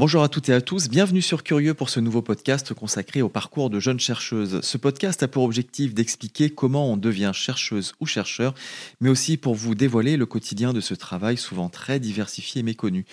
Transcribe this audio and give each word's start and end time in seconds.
Bonjour 0.00 0.22
à 0.22 0.30
toutes 0.30 0.48
et 0.48 0.54
à 0.54 0.62
tous, 0.62 0.88
bienvenue 0.88 1.20
sur 1.20 1.42
Curieux 1.42 1.74
pour 1.74 1.90
ce 1.90 2.00
nouveau 2.00 2.22
podcast 2.22 2.72
consacré 2.72 3.20
au 3.20 3.28
parcours 3.28 3.68
de 3.68 3.80
jeunes 3.80 4.00
chercheuses. 4.00 4.62
Ce 4.62 4.78
podcast 4.78 5.22
a 5.22 5.28
pour 5.28 5.44
objectif 5.44 5.92
d'expliquer 5.92 6.48
comment 6.48 6.90
on 6.90 6.96
devient 6.96 7.32
chercheuse 7.34 7.92
ou 8.00 8.06
chercheur, 8.06 8.54
mais 9.02 9.10
aussi 9.10 9.36
pour 9.36 9.54
vous 9.54 9.74
dévoiler 9.74 10.16
le 10.16 10.24
quotidien 10.24 10.72
de 10.72 10.80
ce 10.80 10.94
travail 10.94 11.36
souvent 11.36 11.68
très 11.68 12.00
diversifié 12.00 12.60
et 12.60 12.62
méconnu. 12.62 13.04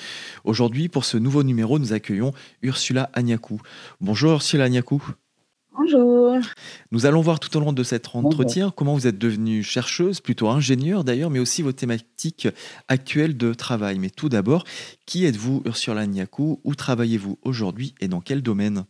Aujourd'hui, 0.46 0.88
pour 0.88 1.04
ce 1.04 1.18
nouveau 1.18 1.44
numéro, 1.44 1.78
nous 1.78 1.92
accueillons 1.92 2.34
Ursula 2.62 3.10
Agnakou. 3.12 3.60
Bonjour 4.00 4.32
Ursula 4.32 4.64
Agnakou. 4.64 5.04
Bonjour. 5.80 6.38
Nous 6.92 7.06
allons 7.06 7.22
voir 7.22 7.40
tout 7.40 7.56
au 7.56 7.60
long 7.60 7.72
de 7.72 7.84
cet 7.84 8.16
entretien 8.16 8.72
comment 8.76 8.96
vous 8.96 9.06
êtes 9.06 9.20
devenue 9.20 9.62
chercheuse, 9.62 10.22
plutôt 10.22 10.50
ingénieure 10.50 11.04
d'ailleurs, 11.04 11.30
mais 11.30 11.38
aussi 11.38 11.62
vos 11.62 11.72
thématiques 11.72 12.48
actuelles 12.88 13.38
de 13.38 13.54
travail. 13.54 14.00
Mais 14.00 14.10
tout 14.10 14.28
d'abord, 14.28 14.64
qui 15.06 15.26
êtes-vous 15.26 15.62
Ursula 15.66 16.08
Niakou? 16.08 16.60
Où 16.64 16.74
travaillez-vous 16.74 17.38
aujourd'hui 17.44 17.94
et 18.02 18.08
dans 18.08 18.22
quel 18.22 18.42
domaine? 18.42 18.86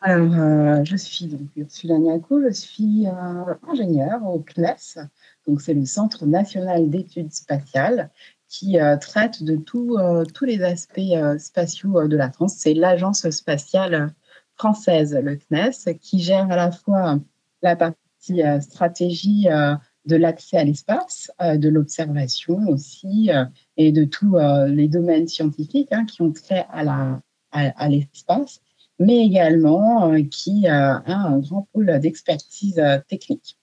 Alors, 0.00 0.34
euh, 0.34 0.84
je 0.84 0.96
suis 0.96 1.26
donc 1.26 1.48
Ursula 1.56 1.98
Niakou, 1.98 2.42
je 2.42 2.52
suis 2.52 3.06
euh, 3.06 3.54
ingénieure 3.68 4.22
au 4.26 4.38
CNES, 4.38 5.06
donc 5.46 5.60
c'est 5.60 5.74
le 5.74 5.84
Centre 5.84 6.24
national 6.24 6.88
d'études 6.88 7.32
spatiales 7.32 8.10
qui 8.48 8.78
euh, 8.78 8.96
traite 8.96 9.42
de 9.42 9.56
tout, 9.56 9.98
tous 10.32 10.44
les 10.44 10.62
aspects 10.62 11.00
spatiaux 11.38 12.06
de 12.06 12.16
la 12.16 12.30
France. 12.30 12.54
C'est 12.56 12.74
l'agence 12.74 13.28
spatiale 13.30 14.14
française, 14.56 15.18
le 15.20 15.36
CNES, 15.36 15.98
qui 16.00 16.20
gère 16.20 16.50
à 16.50 16.56
la 16.56 16.70
fois 16.70 17.18
la 17.62 17.76
partie 17.76 18.42
euh, 18.42 18.60
stratégie 18.60 19.48
euh, 19.48 19.74
de 20.06 20.16
l'accès 20.16 20.58
à 20.58 20.64
l'espace, 20.64 21.30
euh, 21.40 21.56
de 21.56 21.68
l'observation 21.68 22.58
aussi, 22.68 23.30
et 23.76 23.90
de 23.90 24.04
tous 24.04 24.36
les 24.68 24.88
domaines 24.88 25.28
scientifiques 25.28 25.88
hein, 25.92 26.04
qui 26.04 26.22
ont 26.22 26.32
trait 26.32 26.66
à, 26.70 27.20
à, 27.52 27.88
l'espace, 27.88 28.60
mais 28.98 29.24
également 29.24 30.12
qui 30.30 30.68
a 30.68 31.02
un 31.06 31.38
grand 31.38 31.68
pôle 31.72 31.98
d'expertise 32.00 32.80
technique. 33.08 33.58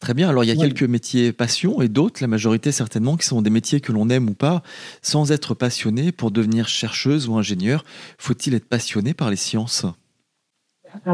Très 0.00 0.14
bien, 0.14 0.28
alors 0.28 0.44
il 0.44 0.46
y 0.46 0.52
a 0.52 0.56
quelques 0.56 0.84
métiers 0.84 1.32
passion 1.32 1.82
et 1.82 1.88
d'autres, 1.88 2.20
la 2.20 2.28
majorité 2.28 2.70
certainement, 2.70 3.16
qui 3.16 3.26
sont 3.26 3.42
des 3.42 3.50
métiers 3.50 3.80
que 3.80 3.90
l'on 3.90 4.08
aime 4.10 4.30
ou 4.30 4.34
pas. 4.34 4.62
Sans 5.02 5.32
être 5.32 5.54
passionné, 5.54 6.12
pour 6.12 6.30
devenir 6.30 6.68
chercheuse 6.68 7.28
ou 7.28 7.36
ingénieur, 7.36 7.84
faut-il 8.16 8.54
être 8.54 8.68
passionné 8.68 9.12
par 9.12 9.28
les 9.28 9.36
sciences? 9.36 9.86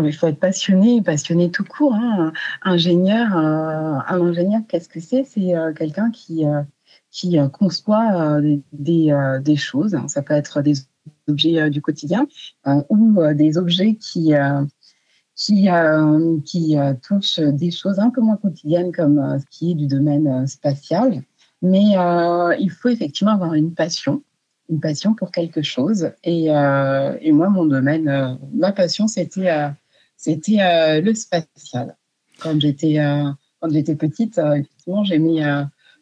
Il 0.04 0.12
faut 0.12 0.26
être 0.26 0.38
passionné, 0.38 1.02
passionné 1.02 1.50
tout 1.50 1.64
court. 1.64 1.94
Hein. 1.94 2.32
Ingénieur, 2.62 3.36
euh, 3.36 3.98
un 4.06 4.20
ingénieur, 4.20 4.60
qu'est-ce 4.68 4.88
que 4.88 5.00
c'est? 5.00 5.24
C'est 5.24 5.56
euh, 5.56 5.72
quelqu'un 5.72 6.10
qui, 6.10 6.46
euh, 6.46 6.62
qui 7.10 7.36
conçoit 7.52 8.40
des, 8.72 9.12
des, 9.40 9.56
choses. 9.56 9.96
Ça 10.08 10.22
peut 10.22 10.34
être 10.34 10.62
des 10.62 10.74
objets 11.28 11.70
du 11.70 11.80
quotidien 11.80 12.26
ou 12.88 13.18
des 13.34 13.56
objets 13.56 13.94
qui, 13.94 14.32
qui, 15.36 15.68
qui 16.44 16.76
touchent 17.02 17.40
des 17.40 17.70
choses 17.70 17.98
un 17.98 18.10
peu 18.10 18.20
moins 18.20 18.36
quotidiennes 18.36 18.92
comme 18.92 19.38
ce 19.38 19.44
qui 19.50 19.72
est 19.72 19.74
du 19.74 19.86
domaine 19.86 20.46
spatial. 20.46 21.22
Mais 21.62 21.94
il 22.60 22.70
faut 22.70 22.88
effectivement 22.88 23.32
avoir 23.32 23.54
une 23.54 23.74
passion 23.74 24.22
une 24.68 24.80
passion 24.80 25.14
pour 25.14 25.30
quelque 25.30 25.62
chose. 25.62 26.10
Et, 26.22 26.50
euh, 26.50 27.32
moi, 27.32 27.48
mon 27.48 27.66
domaine, 27.66 28.08
euh, 28.08 28.34
ma 28.52 28.72
passion, 28.72 29.06
c'était 29.06 29.50
euh, 29.50 31.00
le 31.00 31.14
spatial. 31.14 31.96
Quand 32.40 32.58
j'étais 32.60 33.94
petite, 33.96 34.38
effectivement, 34.38 35.04
j'aimais. 35.04 35.42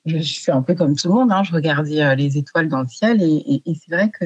Je, 0.05 0.19
je, 0.19 0.23
suis 0.23 0.51
un 0.51 0.63
peu 0.63 0.75
comme 0.75 0.97
tout 0.97 1.09
le 1.09 1.15
monde. 1.15 1.31
Hein, 1.31 1.45
je 1.45 1.53
regardais 1.53 2.17
les 2.17 2.37
étoiles 2.37 2.69
dans 2.69 2.81
le 2.81 2.89
ciel, 2.89 3.23
et, 3.23 3.63
c'est 3.67 3.95
vrai 3.95 4.11
que 4.11 4.25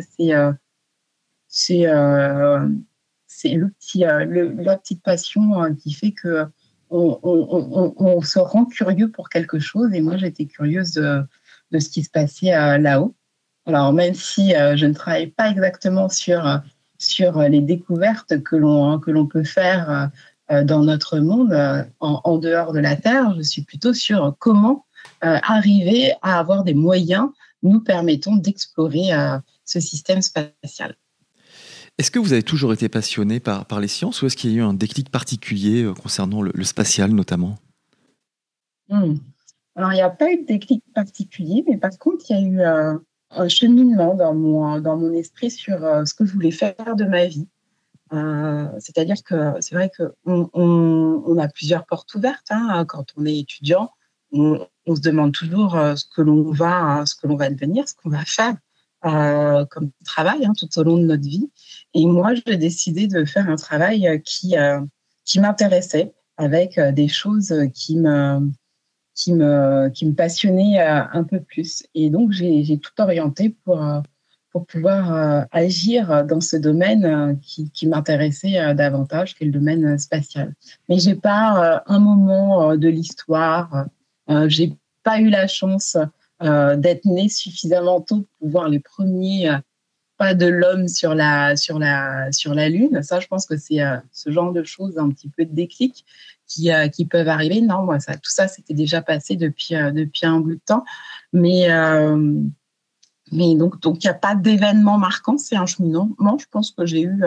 c'est 1.49 1.77
c'est 3.37 3.55
le, 3.55 4.55
la 4.63 4.79
petite 4.79 5.03
passion 5.03 5.75
qui 5.75 5.93
fait 5.93 6.13
que 6.13 6.47
on, 6.89 7.19
on, 7.99 8.23
se 8.23 8.39
rend 8.39 8.65
curieux 8.65 9.11
pour 9.11 9.29
quelque 9.29 9.59
chose. 9.59 9.93
Et 9.93 10.01
moi, 10.01 10.17
j'étais 10.17 10.47
curieuse 10.47 10.93
de, 10.93 11.79
ce 11.79 11.89
qui 11.89 12.03
se 12.03 12.11
passait 12.11 12.79
là-haut. 12.79 13.15
Alors, 13.67 13.93
même 13.93 14.15
si 14.15 14.55
euh, 14.55 14.77
je 14.77 14.87
ne 14.87 14.95
travaille 14.95 15.27
pas 15.27 15.51
exactement 15.51 16.09
sur, 16.09 16.47
euh, 16.47 17.49
les 17.49 17.61
découvertes 17.61 18.43
que 18.43 18.57
l'on 18.57 18.91
hein, 18.91 19.01
peut 19.29 19.45
faire 19.45 20.11
euh, 20.51 20.65
dans 20.65 20.85
notre 20.85 21.19
monde 21.19 21.53
en, 22.01 22.21
en, 22.25 22.39
dehors 22.39 22.73
de 22.73 22.79
la 22.79 22.97
Terre, 22.97 23.35
je 23.37 23.43
suis 23.43 23.63
plutôt 23.63 23.93
sur 23.93 24.35
comment 24.39 24.87
arriver 25.21 26.13
à 26.23 26.39
avoir 26.39 26.63
des 26.63 26.75
moyens 26.75 27.29
nous 27.63 27.81
permettant 27.81 28.37
d'explorer 28.37 29.11
ce 29.65 29.81
système 29.81 30.23
spatial. 30.23 30.95
Est-ce 31.99 32.11
que 32.11 32.19
vous 32.19 32.33
avez 32.33 32.43
toujours 32.43 32.73
été 32.73 32.89
passionné 32.89 33.41
par, 33.41 33.81
les 33.81 33.89
sciences 33.89 34.21
ou 34.23 34.27
est-ce 34.27 34.37
qu'il 34.37 34.51
y 34.51 34.55
a 34.55 34.59
eu 34.59 34.63
un 34.63 34.75
déclic 34.75 35.11
particulier 35.11 35.91
concernant 36.03 36.43
le, 36.43 36.65
spatial 36.65 37.13
notamment? 37.13 37.57
Hmm. 38.89 39.15
Alors, 39.75 39.93
il 39.93 39.97
n'y 39.97 40.03
a 40.03 40.11
pas 40.11 40.33
eu 40.33 40.43
de 40.43 40.47
déclic 40.47 40.83
particulier, 40.95 41.65
mais 41.67 41.77
par 41.77 41.97
contre, 41.99 42.25
il 42.31 42.37
y 42.37 42.39
a 42.39 42.43
eu 42.43 43.01
un 43.31 43.49
cheminement 43.49 44.15
dans 44.15 44.35
mon, 44.35 45.13
esprit 45.13 45.51
sur 45.51 45.85
euh, 45.85 46.05
ce 46.05 46.15
que 46.15 46.25
je 46.25 46.33
voulais 46.33 46.51
faire 46.51 46.97
de 46.97 47.05
ma 47.05 47.27
vie. 47.27 47.49
Euh, 48.13 48.69
c'est-à-dire 48.79 49.17
que 49.25 49.55
c'est 49.61 49.75
vrai 49.75 49.91
qu'on 49.97 50.51
on, 50.55 51.23
on, 51.27 51.39
a 51.39 51.49
plusieurs 51.49 51.87
portes 51.87 52.15
ouvertes 52.15 52.47
hein, 52.51 52.85
quand 52.87 53.07
on 53.17 53.27
est 53.27 53.39
étudiant. 53.39 53.91
On, 54.33 54.67
se 54.95 55.01
demande 55.01 55.33
toujours 55.33 55.77
euh, 55.77 55.97
ce 55.97 56.05
que 56.05 56.23
l'on 56.23 56.53
va, 56.53 57.05
ce 57.07 57.15
que 57.15 57.27
l'on 57.27 57.37
va 57.37 57.51
devenir, 57.51 57.89
ce 57.89 57.95
qu'on 57.95 58.11
va 58.11 58.25
faire 58.25 58.55
euh, 59.05 59.65
comme 59.67 59.91
travail 60.05 60.45
hein, 60.47 60.53
tout 60.59 60.79
au 60.79 60.83
long 60.83 60.97
de 60.97 61.05
notre 61.05 61.23
vie. 61.23 61.51
Et 61.95 62.07
moi, 62.07 62.35
j'ai 62.35 62.57
décidé 62.57 63.07
de 63.07 63.25
faire 63.25 63.49
un 63.49 63.57
travail 63.57 64.23
qui, 64.25 64.57
euh, 64.57 64.81
qui 65.25 65.41
m'intéressait, 65.41 66.15
avec 66.39 66.79
des 66.79 67.09
choses 67.09 67.55
qui 67.73 67.97
me, 67.97 68.51
qui 69.17 69.33
me, 69.33 69.89
qui 69.89 70.07
me 70.07 70.15
passionnait 70.15 70.81
euh, 70.81 71.03
un 71.13 71.25
peu 71.25 71.41
plus. 71.41 71.83
Et 71.95 72.11
donc, 72.11 72.31
j'ai 72.33 72.79
tout 72.79 72.93
orienté 72.99 73.57
pour, 73.65 73.83
euh, 73.83 74.01
pour 74.53 74.67
pouvoir 74.67 75.15
euh, 75.15 75.43
agir 75.51 76.25
dans 76.25 76.41
ce 76.41 76.57
domaine 76.57 77.39
qui, 77.41 77.71
qui 77.71 77.87
m'intéressait 77.89 78.75
davantage, 78.75 79.35
qui 79.35 79.45
est 79.45 79.47
le 79.47 79.53
domaine 79.53 79.99
spatial. 79.99 80.55
Mais 80.89 80.99
j'ai 80.99 81.15
pas 81.15 81.83
un 81.87 81.99
moment 81.99 82.77
de 82.77 82.89
l'histoire, 82.89 83.87
j'ai 84.47 84.73
pas 85.03 85.21
eu 85.21 85.29
la 85.29 85.47
chance 85.47 85.97
d'être 86.41 87.05
né 87.07 87.29
suffisamment 87.29 88.01
tôt 88.01 88.27
pour 88.39 88.49
voir 88.51 88.69
les 88.69 88.81
premiers 88.81 89.51
pas 90.19 90.35
de 90.35 90.47
l'homme 90.47 90.89
sur 90.89 91.15
la, 91.15 91.57
sur, 91.57 91.79
la, 91.79 92.33
sur 92.33 92.55
la 92.55 92.69
Lune. 92.69 93.03
Ça, 93.03 93.21
je 93.21 93.27
pense 93.27 93.47
que 93.47 93.57
c'est 93.57 93.81
ce 94.13 94.31
genre 94.31 94.53
de 94.53 94.65
choses, 94.65 94.99
un 94.99 95.11
petit 95.11 95.29
peu 95.29 95.45
de 95.45 95.55
déclic 95.55 96.05
qui, 96.47 96.73
euh, 96.73 96.89
qui 96.89 97.05
peuvent 97.05 97.29
arriver. 97.29 97.61
Non, 97.61 97.83
moi, 97.83 98.01
ça, 98.01 98.15
tout 98.15 98.31
ça, 98.31 98.49
c'était 98.49 98.75
déjà 98.75 99.03
passé 99.03 99.37
depuis, 99.37 99.75
euh, 99.75 99.91
depuis 99.91 100.27
un 100.27 100.41
bout 100.41 100.55
de 100.55 100.61
temps. 100.65 100.85
Mais, 101.33 101.71
euh, 101.71 102.41
mais 103.33 103.55
donc, 103.57 103.81
donc, 103.81 104.03
il 104.03 104.07
n'y 104.07 104.11
a 104.11 104.15
pas 104.15 104.35
d'événement 104.35 104.99
marquant. 104.99 105.39
C'est 105.39 105.57
un 105.57 105.67
cheminement, 105.67 106.39
je 106.39 106.47
pense, 106.51 106.71
que 106.71 106.87
j'ai 106.87 107.03
eu 107.03 107.23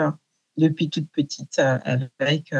depuis 0.56 0.88
toute 0.88 1.08
petite 1.10 1.58
avec, 1.58 2.54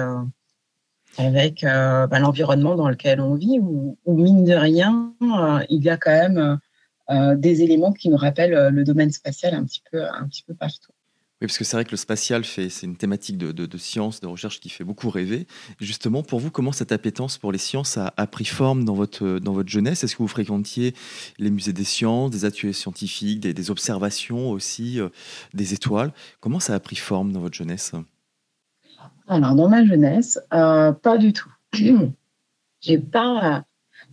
avec 1.18 1.62
bah, 1.62 2.18
l'environnement 2.18 2.76
dans 2.76 2.88
lequel 2.88 3.20
on 3.20 3.34
vit, 3.34 3.58
où, 3.60 3.96
mine 4.06 4.44
de 4.44 4.54
rien, 4.54 5.12
il 5.68 5.82
y 5.82 5.88
a 5.88 5.96
quand 5.96 6.10
même 6.10 6.58
des 7.36 7.62
éléments 7.62 7.92
qui 7.92 8.08
nous 8.08 8.16
rappellent 8.16 8.68
le 8.68 8.84
domaine 8.84 9.10
spatial 9.10 9.54
un 9.54 9.64
petit 9.64 9.82
peu, 9.90 10.54
partout. 10.54 10.92
Oui, 11.40 11.46
parce 11.46 11.56
que 11.56 11.64
c'est 11.64 11.74
vrai 11.74 11.86
que 11.86 11.92
le 11.92 11.96
spatial, 11.96 12.44
fait, 12.44 12.68
c'est 12.68 12.84
une 12.84 12.96
thématique 12.96 13.38
de, 13.38 13.50
de, 13.50 13.78
science, 13.78 14.20
de 14.20 14.26
recherche 14.26 14.60
qui 14.60 14.68
fait 14.68 14.84
beaucoup 14.84 15.08
rêver. 15.08 15.46
justement, 15.80 16.22
pour 16.22 16.38
vous, 16.38 16.50
comment 16.50 16.70
cette 16.70 16.92
appétence 16.92 17.38
pour 17.38 17.50
les 17.50 17.58
sciences 17.58 17.96
a, 17.96 18.10
pris 18.26 18.44
forme 18.44 18.84
dans 18.84 18.92
votre, 18.92 19.38
dans 19.38 19.54
votre 19.54 19.70
jeunesse? 19.70 20.04
Est-ce 20.04 20.16
que 20.16 20.22
vous 20.22 20.28
fréquentiez 20.28 20.94
les 21.38 21.50
musées 21.50 21.72
des 21.72 21.84
sciences, 21.84 22.30
des 22.30 22.44
ateliers 22.44 22.74
scientifiques, 22.74 23.40
des, 23.40 23.70
observations 23.70 24.50
aussi, 24.50 25.00
euh, 25.00 25.08
des 25.54 25.72
étoiles? 25.72 26.12
Comment 26.40 26.60
ça 26.60 26.74
a 26.74 26.80
pris 26.80 26.96
forme 26.96 27.32
dans 27.32 27.40
votre 27.40 27.56
jeunesse? 27.56 27.92
Alors, 29.30 29.54
dans 29.54 29.68
ma 29.68 29.84
jeunesse, 29.84 30.40
pas 30.50 31.16
du 31.16 31.32
tout. 31.32 31.48
j'ai 32.80 32.98
pas, 32.98 33.64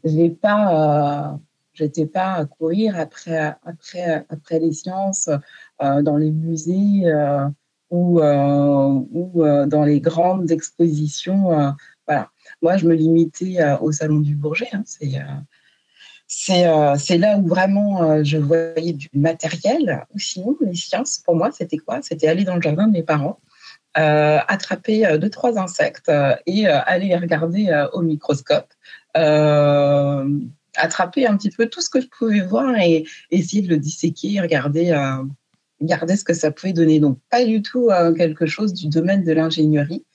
j'ai 0.03 0.29
pas, 0.29 1.39
j'étais 1.73 2.05
pas 2.05 2.33
à 2.33 2.45
courir 2.45 2.99
après, 2.99 3.55
après, 3.65 4.23
après 4.29 4.59
les 4.59 4.73
sciences 4.73 5.27
dans 5.79 6.17
les 6.17 6.29
musées 6.29 7.11
ou, 7.89 8.21
ou 8.21 9.43
dans 9.65 9.83
les 9.83 10.01
grandes 10.01 10.51
expositions. 10.51 11.73
voilà. 12.05 12.29
Moi, 12.61 12.77
je 12.77 12.85
me 12.85 12.93
limitais 12.93 13.57
au 13.81 13.91
salon 13.91 14.19
du 14.19 14.35
Bourget. 14.35 14.69
Hein, 14.71 14.83
c'est 14.85 15.19
c'est 16.99 17.17
là 17.17 17.39
où 17.39 17.47
vraiment 17.47 18.23
je 18.23 18.37
voyais 18.37 18.93
du 18.93 19.09
matériel. 19.13 20.05
Ou 20.13 20.19
sinon, 20.19 20.55
les 20.61 20.75
sciences, 20.75 21.23
pour 21.25 21.35
moi, 21.35 21.51
c'était 21.51 21.77
quoi? 21.77 22.03
C'était 22.03 22.27
aller 22.27 22.43
dans 22.43 22.55
le 22.55 22.61
jardin 22.61 22.85
de 22.85 22.91
mes 22.91 23.03
parents, 23.03 23.39
attraper 23.97 25.17
deux, 25.19 25.29
trois 25.29 25.57
insectes 25.57 26.11
et 26.45 26.67
aller 26.67 27.07
les 27.07 27.17
regarder 27.17 27.87
au 27.93 28.01
microscope. 28.01 28.71
attraper 29.13 31.25
un 31.25 31.37
petit 31.37 31.49
peu 31.49 31.67
tout 31.67 31.81
ce 31.81 31.89
que 31.89 31.99
je 31.99 32.07
pouvais 32.07 32.41
voir 32.41 32.77
et 32.77 33.05
essayer 33.31 33.63
de 33.63 33.69
le 33.69 33.77
disséquer, 33.77 34.39
regarder 34.39 34.93
regarder 35.81 36.15
ce 36.15 36.23
que 36.23 36.33
ça 36.33 36.51
pouvait 36.51 36.73
donner. 36.73 36.99
Donc, 36.99 37.19
pas 37.29 37.45
du 37.45 37.61
tout 37.61 37.89
euh, 37.89 38.13
quelque 38.13 38.45
chose 38.45 38.73
du 38.73 38.87
domaine 38.87 39.23
de 39.23 39.31
l'ingénierie, 39.31 40.05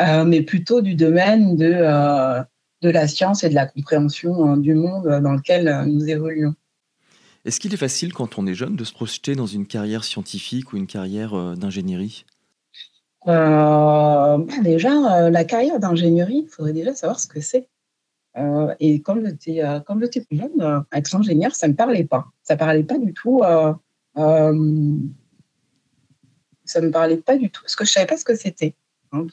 euh, 0.00 0.24
mais 0.24 0.42
plutôt 0.42 0.80
du 0.80 0.94
domaine 0.94 1.56
de, 1.56 1.72
euh, 1.72 2.42
de 2.82 2.90
la 2.90 3.08
science 3.08 3.44
et 3.44 3.48
de 3.48 3.54
la 3.54 3.66
compréhension 3.66 4.56
du 4.56 4.74
monde 4.74 5.20
dans 5.22 5.32
lequel 5.32 5.84
nous 5.86 6.08
évoluons. 6.08 6.54
Est-ce 7.44 7.60
qu'il 7.60 7.72
est 7.72 7.78
facile 7.78 8.12
quand 8.12 8.38
on 8.38 8.46
est 8.46 8.54
jeune 8.54 8.74
de 8.74 8.84
se 8.84 8.92
projeter 8.92 9.36
dans 9.36 9.46
une 9.46 9.66
carrière 9.66 10.02
scientifique 10.02 10.72
ou 10.72 10.76
une 10.76 10.88
carrière 10.88 11.56
d'ingénierie? 11.56 12.24
Bah, 13.26 14.38
Déjà, 14.62 15.30
la 15.30 15.44
carrière 15.44 15.78
d'ingénierie, 15.78 16.44
il 16.44 16.48
faudrait 16.48 16.72
déjà 16.72 16.94
savoir 16.94 17.20
ce 17.20 17.26
que 17.26 17.40
c'est. 17.40 17.68
et 18.80 19.00
quand 19.02 19.16
j'étais, 19.24 19.62
quand 19.86 20.00
j'étais 20.00 20.20
plus 20.22 20.38
jeune, 20.38 20.84
être 20.92 21.14
ingénieur, 21.14 21.54
ça 21.54 21.68
me 21.68 21.74
parlait 21.74 22.04
pas. 22.04 22.26
Ça 22.42 22.54
ne 22.54 22.58
parlait 22.58 22.84
pas 22.84 22.98
du 22.98 23.12
tout 23.12 23.42
euh, 24.18 24.96
ça 26.64 26.80
me 26.80 26.90
parlait 26.90 27.18
pas 27.18 27.36
du 27.36 27.50
tout, 27.50 27.62
parce 27.62 27.76
que 27.76 27.84
je 27.84 27.90
ne 27.90 27.92
savais 27.92 28.06
pas 28.06 28.16
ce 28.16 28.24
que 28.24 28.34
c'était. 28.34 28.74
Hein. 29.12 29.26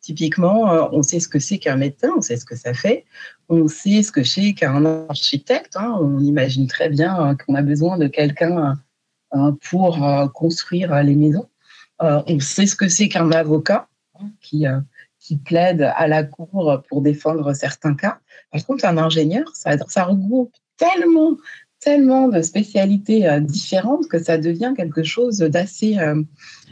Typiquement, 0.00 0.70
euh, 0.70 0.84
on 0.92 1.02
sait 1.02 1.20
ce 1.20 1.28
que 1.28 1.38
c'est 1.38 1.58
qu'un 1.58 1.76
médecin, 1.76 2.10
on 2.16 2.20
sait 2.20 2.36
ce 2.36 2.44
que 2.44 2.56
ça 2.56 2.74
fait, 2.74 3.06
on 3.48 3.68
sait 3.68 4.02
ce 4.02 4.12
que 4.12 4.22
c'est 4.22 4.52
qu'un 4.52 4.84
architecte. 5.08 5.76
Hein. 5.76 5.96
on 6.00 6.18
imagine 6.20 6.66
très 6.66 6.90
bien 6.90 7.36
qu'on 7.36 7.54
a 7.54 7.62
besoin 7.62 7.96
de 7.96 8.06
quelqu'un 8.06 8.76
euh, 9.34 9.52
pour 9.70 9.98
construire 10.34 11.02
les 11.02 11.14
maisons. 11.14 11.48
On 12.00 12.40
sait 12.40 12.66
ce 12.66 12.76
que 12.76 12.88
c'est 12.88 13.08
qu'un 13.08 13.30
avocat 13.32 13.88
hein, 14.20 14.30
qui, 14.40 14.64
qui 15.18 15.36
plaide 15.36 15.82
à 15.96 16.06
la 16.06 16.22
cour 16.24 16.82
pour 16.88 17.02
défendre 17.02 17.52
certains 17.54 17.94
cas. 17.94 18.18
Par 18.52 18.64
contre, 18.64 18.84
un 18.84 18.98
ingénieur, 18.98 19.48
ça, 19.54 19.76
ça 19.88 20.04
regroupe 20.04 20.52
tellement 20.76 21.36
tellement 21.80 22.28
de 22.28 22.42
spécialités 22.42 23.28
euh, 23.28 23.40
différentes 23.40 24.08
que 24.08 24.18
ça 24.18 24.38
devient 24.38 24.74
quelque 24.76 25.02
chose 25.02 25.38
d'assez 25.38 25.98
euh, 25.98 26.22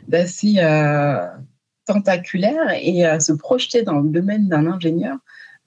d'assez 0.09 0.57
euh, 0.59 1.27
tentaculaire 1.85 2.73
et 2.81 3.05
se 3.21 3.33
projeter 3.33 3.83
dans 3.83 4.01
le 4.01 4.09
domaine 4.09 4.49
d'un 4.49 4.67
ingénieur, 4.67 5.19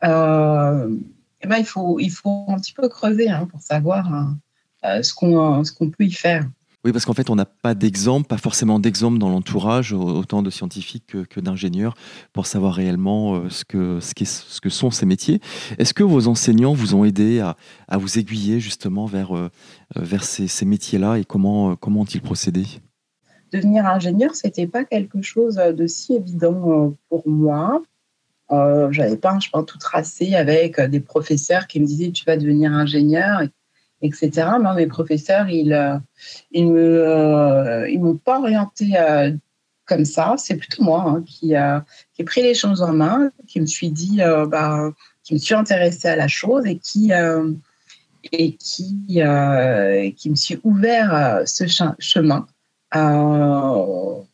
eh 0.04 1.48
ben, 1.48 1.58
il, 1.58 1.66
faut, 1.66 1.98
il 1.98 2.10
faut 2.10 2.44
un 2.50 2.58
petit 2.58 2.74
peu 2.74 2.90
creuser 2.90 3.30
hein, 3.30 3.48
pour 3.50 3.62
savoir 3.62 4.36
ce 4.84 5.14
qu'on 5.14 5.64
ce 5.64 5.72
qu'on 5.72 5.90
peut 5.90 6.04
y 6.04 6.12
faire. 6.12 6.44
Oui, 6.86 6.94
parce 6.94 7.04
qu'en 7.04 7.14
fait, 7.14 7.30
on 7.30 7.36
n'a 7.36 7.46
pas 7.46 7.76
d'exemple, 7.76 8.26
pas 8.28 8.38
forcément 8.38 8.80
d'exemple 8.80 9.18
dans 9.18 9.30
l'entourage, 9.30 9.92
autant 9.92 10.42
de 10.42 10.50
scientifiques 10.50 11.28
que, 11.30 11.40
d'ingénieurs, 11.42 11.94
pour 12.32 12.46
savoir 12.46 12.74
réellement 12.74 13.36
euh, 13.36 13.50
ce 13.50 13.66
que, 13.66 14.00
ce, 14.00 14.14
ce 14.26 14.62
que 14.62 14.70
sont 14.70 14.90
ces 14.90 15.06
métiers. 15.06 15.42
Est-ce 15.78 15.94
que 15.94 16.04
vos 16.04 16.30
enseignants 16.30 16.74
vous 16.74 16.96
ont 16.96 17.04
aidé 17.04 17.42
à, 17.42 17.98
vous 17.98 18.18
aiguiller 18.18 18.62
justement 18.62 19.08
vers, 19.08 19.36
euh, 19.36 19.50
vers 19.98 20.24
ces, 20.24 20.66
métiers-là 20.66 21.18
et 21.18 21.26
comment, 21.26 21.76
comment 21.76 22.02
ont-ils 22.02 22.22
procédé? 22.22 22.66
Devenir 23.52 23.86
ingénieur, 23.86 24.36
ce 24.36 24.48
n'était 24.48 24.68
pas 24.68 24.86
quelque 24.86 25.22
chose 25.22 25.56
de 25.56 25.88
si 25.88 26.14
évident 26.14 26.72
euh, 26.72 26.90
pour 27.10 27.28
moi. 27.28 27.82
Euh, 28.52 28.92
j'avais 28.92 29.18
pas 29.18 29.32
un 29.32 29.40
chemin 29.40 29.64
tout 29.64 29.78
tracé 29.78 30.36
avec 30.36 30.80
des 30.80 31.00
professeurs 31.00 31.68
qui 31.68 31.80
me 31.80 31.86
disaient 31.86 32.12
tu 32.12 32.26
vas 32.26 32.38
devenir 32.38 32.72
ingénieur 32.72 33.42
etc. 34.02 34.48
Moi, 34.60 34.74
mes 34.74 34.88
professeurs, 34.88 35.50
ils, 35.50 35.74
euh, 35.74 35.98
ils 36.52 36.72
me, 36.72 37.04
euh, 37.08 38.00
m'ont 38.00 38.18
pas 38.18 38.40
orienté 38.40 38.98
euh, 38.98 39.32
comme 39.86 40.06
ça. 40.06 40.36
C'est 40.38 40.56
plutôt 40.56 40.84
moi 40.84 41.04
hein, 41.06 41.24
qui, 41.26 41.54
qui 42.14 42.22
ai 42.22 42.24
pris 42.24 42.42
les 42.42 42.54
choses 42.54 42.82
en 42.82 42.94
main, 42.94 43.32
qui 43.48 43.60
me 43.60 43.66
suis 43.66 43.90
dit, 43.90 44.20
bah, 44.48 44.92
qui 45.24 45.34
me 45.34 45.40
suis 45.40 45.56
intéressée 45.56 46.08
à 46.08 46.16
la 46.16 46.28
chose 46.28 46.66
et 46.66 46.78
qui 46.78 47.12
et 48.32 48.56
qui 48.58 49.22
qui 50.16 50.30
me 50.30 50.36
suis 50.36 50.60
ouvert 50.64 51.42
ce 51.46 51.66
chemin. 51.98 52.46
en 52.94 54.26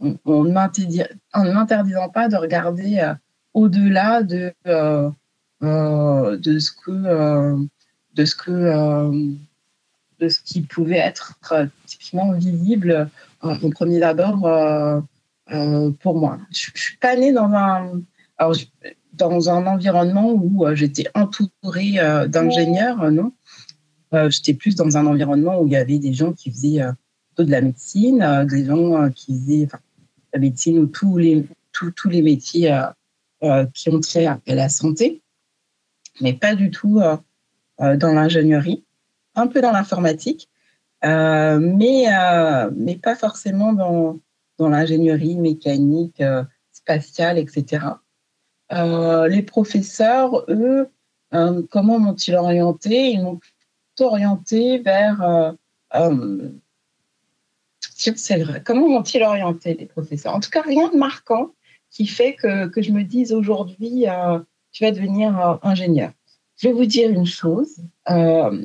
ne 0.00 1.52
m'interdisant 1.52 2.08
pas 2.08 2.28
de 2.28 2.36
regarder 2.36 3.12
au-delà 3.52 4.22
de, 4.22 4.54
de 5.60 6.58
ce 6.58 6.72
que 6.72 7.68
de 8.14 8.24
ce 8.24 8.34
que 8.34 8.50
euh, 8.50 9.10
de 10.18 10.28
ce 10.28 10.40
qui 10.40 10.62
pouvait 10.62 10.98
être 10.98 11.34
euh, 11.52 11.66
typiquement 11.86 12.32
visible 12.32 13.10
euh, 13.44 13.56
au 13.62 13.70
premier 13.70 13.98
d'abord 13.98 14.40
pour 16.00 16.18
moi. 16.18 16.38
Je, 16.50 16.70
ne 16.70 16.78
suis 16.78 16.96
pas 16.98 17.16
née 17.16 17.32
dans 17.32 17.52
un 17.52 18.02
dans 19.12 19.50
un 19.50 19.66
environnement 19.66 20.32
où 20.32 20.64
j'étais 20.74 21.06
entourée 21.14 21.98
d'ingénieurs, 22.28 23.10
non. 23.10 23.32
j'étais 24.28 24.54
plus 24.54 24.74
dans 24.74 24.96
un 24.96 25.06
environnement 25.06 25.60
où 25.60 25.66
il 25.66 25.72
y 25.72 25.76
avait 25.76 25.98
des 25.98 26.14
gens 26.14 26.32
qui 26.32 26.50
faisaient 26.50 26.82
de 27.38 27.50
la 27.50 27.60
médecine, 27.60 28.46
des 28.48 28.64
gens 28.64 29.10
qui 29.10 29.34
faisaient 29.34 29.68
la 30.32 30.40
médecine 30.40 30.78
ou 30.78 30.86
tous 30.86 31.18
les, 31.18 31.44
tous, 31.72 32.08
les 32.08 32.22
métiers 32.22 32.74
qui 33.74 33.90
ont 33.90 34.00
trait 34.00 34.26
à 34.26 34.40
la 34.46 34.68
santé, 34.68 35.22
mais 36.20 36.32
pas 36.32 36.54
du 36.54 36.70
tout 36.70 37.00
euh, 37.00 37.16
dans 37.82 38.12
l'ingénierie, 38.12 38.84
un 39.34 39.46
peu 39.46 39.60
dans 39.60 39.72
l'informatique, 39.72 40.48
euh, 41.04 41.58
mais, 41.58 42.04
euh, 42.08 42.70
mais 42.76 42.96
pas 42.96 43.16
forcément 43.16 43.72
dans, 43.72 44.20
dans 44.58 44.68
l'ingénierie 44.68 45.36
mécanique, 45.36 46.22
spatiale, 46.72 47.38
etc. 47.38 47.86
les 48.70 49.42
professeurs, 49.42 50.44
eux, 50.48 50.88
comment 51.70 51.98
m'ont-ils 51.98 52.34
orienté 52.34 53.10
Ils 53.10 53.22
m'ont 53.22 53.40
orienté 54.00 54.78
vers. 54.78 55.54
Comment 58.64 58.88
m'ont-ils 58.88 59.22
orienté, 59.22 59.74
les 59.74 59.86
professeurs? 59.86 60.34
En 60.34 60.40
tout 60.40 60.50
cas, 60.50 60.62
rien 60.62 60.88
de 60.90 60.96
marquant 60.96 61.52
qui 61.90 62.06
fait 62.06 62.34
que, 62.34 62.66
que 62.68 62.80
je 62.80 62.90
me 62.90 63.02
dise 63.02 63.32
aujourd'hui, 63.32 64.06
tu 64.72 64.84
vas 64.84 64.90
devenir 64.90 65.58
ingénieur. 65.62 66.12
Je 66.62 66.68
vais 66.68 66.74
vous 66.74 66.86
dire 66.86 67.10
une 67.10 67.26
chose. 67.26 67.82
Euh, 68.08 68.64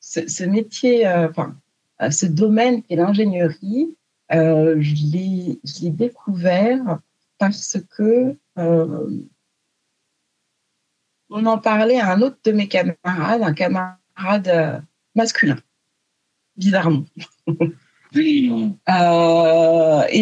ce, 0.00 0.44
métier, 0.44 1.06
euh, 1.06 1.30
enfin, 1.30 1.56
euh, 2.02 2.10
ce 2.10 2.26
domaine 2.26 2.82
est 2.90 2.96
l'ingénierie, 2.96 3.96
je 4.30 5.12
l'ai 5.12 5.90
découvert 5.90 6.98
parce 7.38 7.78
que 7.96 8.36
on 11.30 11.46
en 11.46 11.56
parlait 11.56 12.00
à 12.00 12.12
un 12.12 12.20
autre 12.20 12.38
de 12.44 12.52
mes 12.52 12.68
camarades, 12.68 13.42
un 13.42 13.54
camarade 13.54 14.84
masculin, 15.14 15.56
bizarrement. 16.56 17.04
et 18.14 18.50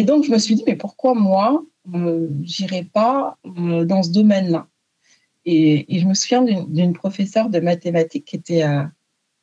donc, 0.03 0.23
je 0.23 0.31
me 0.31 0.37
suis 0.37 0.55
dit, 0.55 0.63
mais 0.65 0.77
pourquoi 0.77 1.13
moi, 1.13 1.65
j'irai 2.41 2.85
pas 2.85 3.37
dans 3.43 4.01
ce 4.01 4.11
domaine-là? 4.11 4.65
Et, 5.49 5.99
je 5.99 6.05
me 6.05 6.13
souviens 6.13 6.43
d'une 6.43 6.93
professeure 6.93 7.49
de 7.49 7.59
mathématiques 7.59 8.25
qui 8.25 8.35
était, 8.35 8.63
euh, 8.63 8.83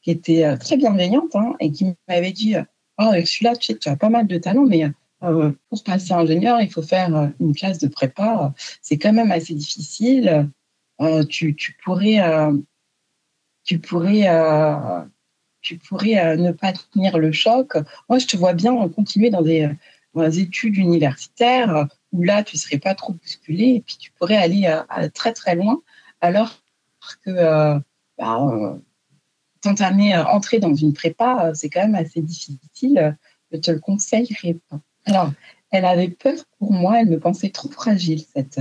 qui 0.02 0.10
était 0.10 0.44
euh, 0.44 0.56
très 0.56 0.76
bienveillante 0.76 1.34
hein, 1.34 1.54
et 1.60 1.72
qui 1.72 1.94
m'avait 2.06 2.32
dit 2.32 2.56
Oh, 2.98 3.10
celui-là, 3.12 3.56
tu, 3.56 3.74
as 3.86 3.96
pas 3.96 4.10
mal 4.10 4.26
de 4.26 4.38
talent, 4.38 4.66
mais 4.66 4.84
pour 5.20 5.82
passer 5.82 6.12
ingénieur, 6.12 6.60
il 6.60 6.70
faut 6.70 6.82
faire 6.82 7.32
une 7.40 7.54
classe 7.54 7.78
de 7.78 7.88
prépa. 7.88 8.52
C'est 8.82 8.98
quand 8.98 9.12
même 9.12 9.32
assez 9.32 9.54
difficile. 9.54 10.48
tu, 11.28 11.56
tu, 11.56 11.76
pourrais, 11.82 12.20
tu 13.64 13.80
pourrais, 13.80 14.28
tu 15.60 15.78
pourrais 15.78 16.36
ne 16.36 16.52
pas 16.52 16.72
tenir 16.92 17.18
le 17.18 17.32
choc. 17.32 17.72
Moi, 18.08 18.20
je 18.20 18.26
te 18.26 18.36
vois 18.36 18.52
bien 18.52 18.88
continuer 18.90 19.30
dans 19.30 19.42
des, 19.42 19.68
dans 20.14 20.22
des 20.22 20.38
études 20.38 20.76
universitaires 20.76 21.88
où 22.12 22.22
là, 22.22 22.44
tu 22.44 22.56
serais 22.58 22.78
pas 22.78 22.94
trop 22.94 23.14
bousculé 23.14 23.76
et 23.76 23.80
puis 23.80 23.96
tu 23.98 24.12
pourrais 24.12 24.36
aller 24.36 24.72
très 25.14 25.32
très 25.32 25.56
loin 25.56 25.82
alors 26.24 26.58
que 27.24 27.30
euh, 27.30 27.78
bah, 28.18 28.38
euh, 28.40 30.24
entrer 30.24 30.58
dans 30.58 30.74
une 30.74 30.94
prépa, 30.94 31.48
euh, 31.48 31.54
c'est 31.54 31.68
quand 31.68 31.82
même 31.82 31.94
assez 31.94 32.22
difficile. 32.22 33.16
Je 33.52 33.58
te 33.58 33.70
le 33.70 33.78
conseillerais 33.78 34.58
pas. 34.68 34.80
Alors, 35.04 35.30
elle 35.70 35.84
avait 35.84 36.08
peur 36.08 36.36
pour 36.58 36.72
moi, 36.72 37.00
elle 37.00 37.10
me 37.10 37.20
pensait 37.20 37.50
trop 37.50 37.70
fragile, 37.70 38.22
cette, 38.34 38.58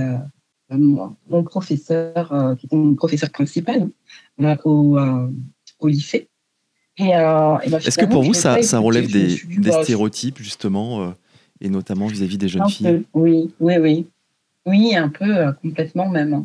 mon 0.70 1.42
professeur, 1.44 2.56
qui 2.58 2.66
était 2.66 2.76
mon 2.76 2.94
professeur 2.94 3.30
principal 3.30 3.88
au, 4.64 4.98
au 5.78 5.88
lycée. 5.88 6.28
Et, 6.98 7.08
ben, 7.08 7.60
Est-ce 7.62 7.98
que 7.98 8.04
pour 8.04 8.22
vous, 8.22 8.34
ça, 8.34 8.62
ça 8.62 8.78
relève 8.78 9.10
des, 9.10 9.40
des 9.56 9.72
stéréotypes, 9.72 10.38
justement, 10.38 11.14
et 11.60 11.70
notamment 11.70 12.08
vis-à-vis 12.08 12.38
des 12.38 12.48
jeunes 12.48 12.68
filles? 12.68 13.04
Oui, 13.14 13.54
oui, 13.58 13.78
oui. 13.78 14.06
Oui, 14.66 14.94
un 14.94 15.08
peu, 15.08 15.52
complètement 15.62 16.08
même. 16.08 16.44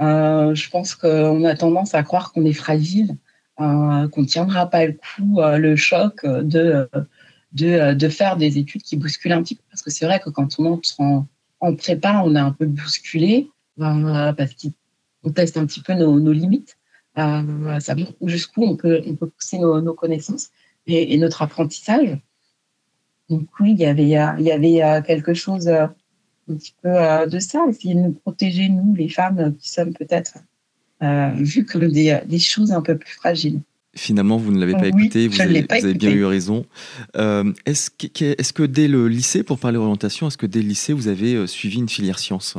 Euh, 0.00 0.54
je 0.54 0.70
pense 0.70 0.94
qu'on 0.94 1.44
a 1.44 1.54
tendance 1.54 1.94
à 1.94 2.02
croire 2.02 2.32
qu'on 2.32 2.44
est 2.44 2.52
fragile, 2.52 3.16
euh, 3.60 4.08
qu'on 4.08 4.22
ne 4.22 4.26
tiendra 4.26 4.68
pas 4.68 4.86
le 4.86 4.92
coup, 4.92 5.40
euh, 5.40 5.58
le 5.58 5.76
choc 5.76 6.26
de, 6.26 6.88
de, 7.52 8.08
faire 8.08 8.36
des 8.36 8.58
études 8.58 8.82
qui 8.82 8.96
bousculent 8.96 9.32
un 9.32 9.42
petit 9.42 9.54
peu. 9.54 9.62
Parce 9.70 9.82
que 9.82 9.90
c'est 9.90 10.04
vrai 10.06 10.20
que 10.20 10.30
quand 10.30 10.58
on 10.58 10.66
entre 10.66 11.00
en, 11.00 11.26
en 11.60 11.76
prépa, 11.76 12.22
on 12.24 12.34
est 12.34 12.40
un 12.40 12.52
peu 12.52 12.66
bousculé 12.66 13.50
parce 13.76 14.54
qu'on 14.54 15.32
teste 15.32 15.56
un 15.56 15.66
petit 15.66 15.80
peu 15.80 15.94
nos, 15.94 16.32
limites. 16.32 16.76
Euh, 17.16 17.78
ça 17.78 17.94
jusqu'où 18.22 18.64
on 18.64 18.76
peut, 18.76 19.00
on 19.06 19.14
peut 19.14 19.28
pousser 19.28 19.58
nos, 19.58 19.80
nos 19.80 19.94
connaissances 19.94 20.50
et, 20.88 21.14
et, 21.14 21.18
notre 21.18 21.42
apprentissage. 21.42 22.18
Donc 23.30 23.48
oui, 23.60 23.70
il 23.72 23.78
y 23.78 23.86
avait, 23.86 24.02
il 24.02 24.44
y 24.44 24.50
avait 24.50 25.02
quelque 25.06 25.32
chose 25.32 25.70
un 26.50 26.54
petit 26.54 26.74
peu 26.82 26.88
euh, 26.88 27.26
de 27.26 27.38
ça, 27.38 27.64
essayer 27.68 27.94
de 27.94 28.00
nous 28.00 28.12
protéger, 28.12 28.68
nous, 28.68 28.94
les 28.94 29.08
femmes 29.08 29.54
qui 29.58 29.70
sommes 29.70 29.94
peut-être 29.94 30.38
euh, 31.02 31.30
vues 31.36 31.64
comme 31.70 31.88
des, 31.88 32.20
des, 32.26 32.38
choses 32.38 32.72
un 32.72 32.82
peu 32.82 32.96
plus 32.96 33.14
fragiles. 33.14 33.60
Finalement, 33.96 34.38
vous 34.38 34.50
ne 34.50 34.58
l'avez 34.58 34.72
pas 34.72 34.88
écouté, 34.88 35.28
vous, 35.28 35.40
avez, 35.40 35.62
vous 35.62 35.84
avez, 35.84 35.94
bien 35.94 36.10
eu 36.10 36.24
raison. 36.24 36.66
Euh, 37.16 37.52
est-ce 37.64 37.90
que, 37.90 38.62
dès 38.64 38.88
le 38.88 39.06
lycée, 39.06 39.44
pour 39.44 39.58
parler 39.58 39.78
orientation, 39.78 40.26
est-ce 40.26 40.36
que 40.36 40.46
dès 40.46 40.62
le 40.62 40.68
lycée, 40.68 40.92
vous 40.92 41.06
avez 41.06 41.34
euh, 41.34 41.46
suivi 41.46 41.78
une 41.78 41.88
filière 41.88 42.18
sciences 42.18 42.56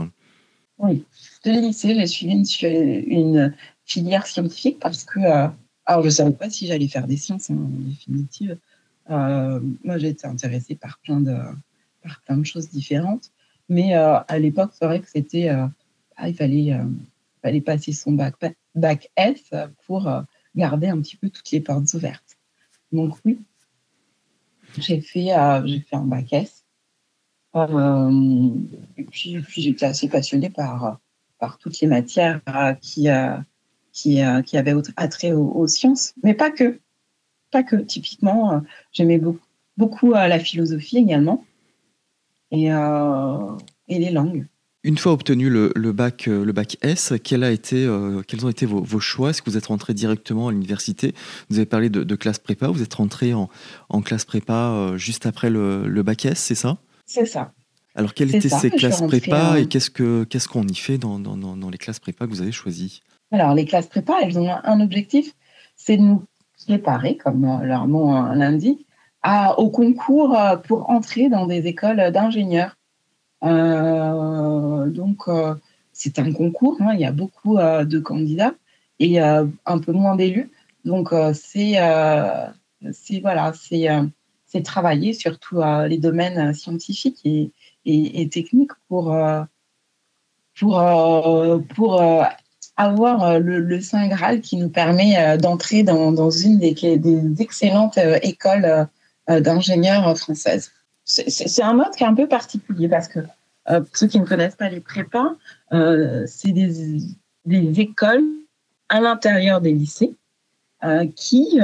Oui, 0.77 1.04
dès 1.44 1.54
le 1.54 1.68
lycée, 1.68 1.94
j'ai 1.94 2.08
suivi 2.08 2.34
une, 2.34 3.12
une, 3.12 3.54
filière 3.86 4.25
scientifique 4.25 4.80
parce 4.80 5.04
que, 5.04 5.20
euh, 5.20 5.48
alors 5.86 6.01
je 6.01 6.08
ne 6.08 6.12
savais 6.12 6.32
pas 6.32 6.50
si 6.50 6.68
j'allais 6.68 6.88
faire 6.88 7.06
des 7.06 7.18
sciences 7.18 7.50
hein, 7.50 7.58
en 7.58 7.89
définitive. 7.89 8.58
Euh, 9.12 9.60
moi, 9.84 9.98
j'ai 9.98 10.10
été 10.10 10.25
intéressée 10.25 10.75
par 10.75 11.00
plein 11.00 11.20
de, 11.20 11.36
par 12.01 12.22
plein 12.22 12.38
de 12.38 12.46
choses 12.46 12.70
différentes. 12.70 13.32
Mais 13.70 13.96
euh, 13.96 14.20
à 14.28 14.40
l'époque, 14.40 14.72
c'est 14.74 14.86
vrai 14.86 15.00
que 15.00 15.10
c'était, 15.10 15.50
euh, 15.50 15.68
ah, 16.18 16.30
il 16.30 16.36
fallait, 16.36 16.74
euh, 16.74 16.86
fallait 17.42 17.62
passer 17.62 17.92
son 17.94 18.12
bac, 18.12 18.36
bac 18.76 19.12
S 19.16 19.52
pour 19.86 20.10
garder 20.56 20.88
un 20.88 21.02
petit 21.02 21.18
peu 21.18 21.30
toutes 21.30 21.50
les 21.52 21.62
portes 21.62 21.94
ouvertes. 21.94 22.38
Donc 22.92 23.18
oui, 23.26 23.40
j'ai 24.78 25.02
fait, 25.02 25.30
j'ai 25.66 25.80
fait 25.80 25.96
un 25.96 26.06
bac 26.06 26.32
S. 26.32 26.64
et 27.56 29.04
puis, 29.04 29.44
j'étais 29.58 29.86
assez 29.86 30.10
passionnée 30.10 30.50
par, 30.50 31.00
par 31.40 31.58
toutes 31.58 31.80
les 31.80 31.88
matières 31.88 32.42
qui, 32.82 33.08
qui, 33.92 34.22
qui 34.46 34.58
avaient 34.58 34.74
attrait 34.96 35.34
aux, 35.34 35.52
aux, 35.52 35.68
sciences, 35.68 36.14
mais 36.24 36.34
pas 36.34 36.52
que. 36.52 36.80
Pas 37.52 37.64
que. 37.64 37.78
Typiquement, 37.78 38.62
j'aimais 38.92 39.18
beaucoup, 39.18 39.46
beaucoup 39.78 40.12
la 40.12 40.40
philosophie 40.40 40.98
également 40.98 41.44
et, 42.52 42.72
euh, 42.72 43.52
et 43.88 44.00
les 44.00 44.12
langues. 44.12 44.48
Une 44.84 44.98
fois 45.00 45.14
obtenu 45.14 45.50
le, 45.50 45.72
le, 45.75 45.92
bac, 45.94 46.28
euh, 46.28 46.46
le 46.46 46.52
bac 46.52 46.78
S, 46.84 47.14
quel 47.24 47.44
a 47.44 47.50
été, 47.50 47.84
euh, 47.86 48.22
quels 48.28 48.46
ont 48.46 48.50
été 48.50 48.68
vos, 48.68 48.84
vos 48.84 49.00
choix? 49.00 49.32
Est-ce 49.32 49.42
que 49.42 49.50
vous 49.50 49.58
êtes 49.58 49.66
rentré 49.66 49.96
directement 49.96 50.50
à 50.50 50.52
l'université? 50.52 51.16
Vous 51.50 51.58
avez 51.58 51.66
parlé 51.66 51.90
de, 51.90 52.04
de, 52.04 52.16
classe 52.16 52.38
prépa, 52.38 52.68
vous 52.68 52.84
êtes 52.84 52.94
rentré 52.94 53.34
en, 53.34 53.50
en 53.90 54.02
classe 54.02 54.25
prépa 54.25 54.94
juste 54.96 55.25
après 55.25 55.50
le, 55.50 55.88
le 55.88 56.04
bac 56.04 56.25
S, 56.25 56.38
c'est 56.38 56.56
ça? 56.56 56.78
C'est 57.08 57.25
ça. 57.25 57.52
Alors, 57.96 58.14
quelles 58.14 58.36
étaient 58.36 58.50
ces 58.50 58.70
classes 58.70 59.02
prépa 59.02 59.60
et 59.60 59.68
qu'est-ce 59.68 60.48
qu'on 60.48 60.68
y 60.68 60.75
fait 60.75 60.98
dans, 60.98 61.18
dans, 61.18 61.38
dans, 61.38 61.70
les 61.70 61.78
classes 61.78 62.00
prépa 62.00 62.25
que 62.25 62.32
vous 62.32 62.42
avez 62.42 62.52
choisies? 62.52 63.02
Alors, 63.32 63.56
les 63.56 63.66
classes 63.66 63.88
prépa, 63.88 64.18
elles 64.22 64.38
ont 64.38 64.50
un 64.52 64.82
objectif, 64.82 65.34
c'est 65.78 65.98
de 65.98 66.02
nous 66.02 66.24
préparer, 66.68 67.18
comme 67.18 67.62
leur 67.64 67.88
nom 67.88 68.34
l'indique, 68.34 68.85
au 69.58 69.70
concours 69.70 70.38
euh, 70.38 70.55
pour 70.55 70.89
entrer 70.89 71.29
dans 71.29 71.46
des 71.48 71.67
écoles 71.67 72.12
d'ingénieurs. 72.12 72.77
Euh, 73.44 74.88
donc, 74.88 75.27
euh, 75.27 75.55
c'est 75.94 76.20
un 76.20 76.32
concours, 76.32 76.77
hein, 76.82 76.94
il 76.94 77.00
y 77.00 77.05
a 77.05 77.12
beaucoup 77.12 77.58
de 77.58 78.00
candidats 78.00 78.53
et 79.00 79.20
un 79.20 79.79
peu 79.79 79.94
moins 79.94 80.15
d'élus. 80.15 80.51
Donc, 80.84 81.13
c'est 81.34 81.79
voilà, 83.22 83.53
c'est 83.53 84.62
travailler 84.63 85.13
sur 85.13 85.39
tous 85.39 85.62
les 85.88 85.98
domaines 85.98 86.53
scientifiques 86.53 87.22
et, 87.24 87.51
et, 87.86 88.27
techniques 88.27 88.74
pour, 88.89 89.15
pour, 90.60 90.84
pour 91.75 92.01
avoir 92.75 93.39
le, 93.39 93.60
le, 93.60 93.82
Saint 93.82 94.08
Graal 94.10 94.41
qui 94.41 94.58
nous 94.58 94.70
permet 94.70 95.38
d'entrer 95.38 95.84
dans, 95.84 96.12
dans, 96.12 96.29
une 96.29 96.60
des, 96.60 96.74
des 96.74 97.41
excellentes 97.41 98.00
écoles 98.22 98.89
euh, 99.29 99.39
d'ingénieures 99.39 100.17
françaises. 100.17 100.72
C'est 101.03 101.63
un 101.63 101.74
mode 101.74 101.91
qui 101.96 102.03
est 102.03 102.08
un 102.08 102.15
peu 102.15 102.27
particulier 102.27 102.88
parce 102.88 103.08
que 103.08 103.20
euh, 103.70 103.82
pour 103.82 103.96
ceux 103.98 104.08
qui 104.08 104.20
ne 104.20 104.25
connaissent 104.25 104.55
pas 104.55 104.70
les 104.70 104.79
prépas, 104.79 105.36
euh, 105.72 106.24
c'est 106.27 106.51
des, 106.51 107.00
des, 107.46 107.79
écoles 107.79 108.25
à 108.89 109.01
l'intérieur 109.01 109.62
des 109.62 109.74
lycées 109.74 110.15
qui, 111.15 111.60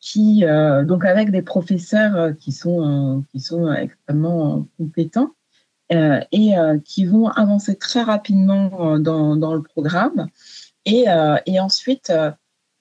qui 0.00 0.44
donc 0.84 1.04
avec 1.06 1.30
des 1.30 1.40
professeurs 1.40 2.36
qui 2.36 2.52
sont, 2.52 3.24
qui 3.30 3.40
sont 3.40 3.72
extrêmement 3.72 4.66
compétents 4.76 5.30
et 5.90 6.54
qui 6.84 7.06
vont 7.06 7.28
avancer 7.28 7.76
très 7.76 8.02
rapidement 8.02 8.98
dans, 8.98 9.36
dans 9.36 9.54
le 9.54 9.62
programme 9.62 10.28
et, 10.84 11.06
et 11.46 11.60
ensuite 11.60 12.12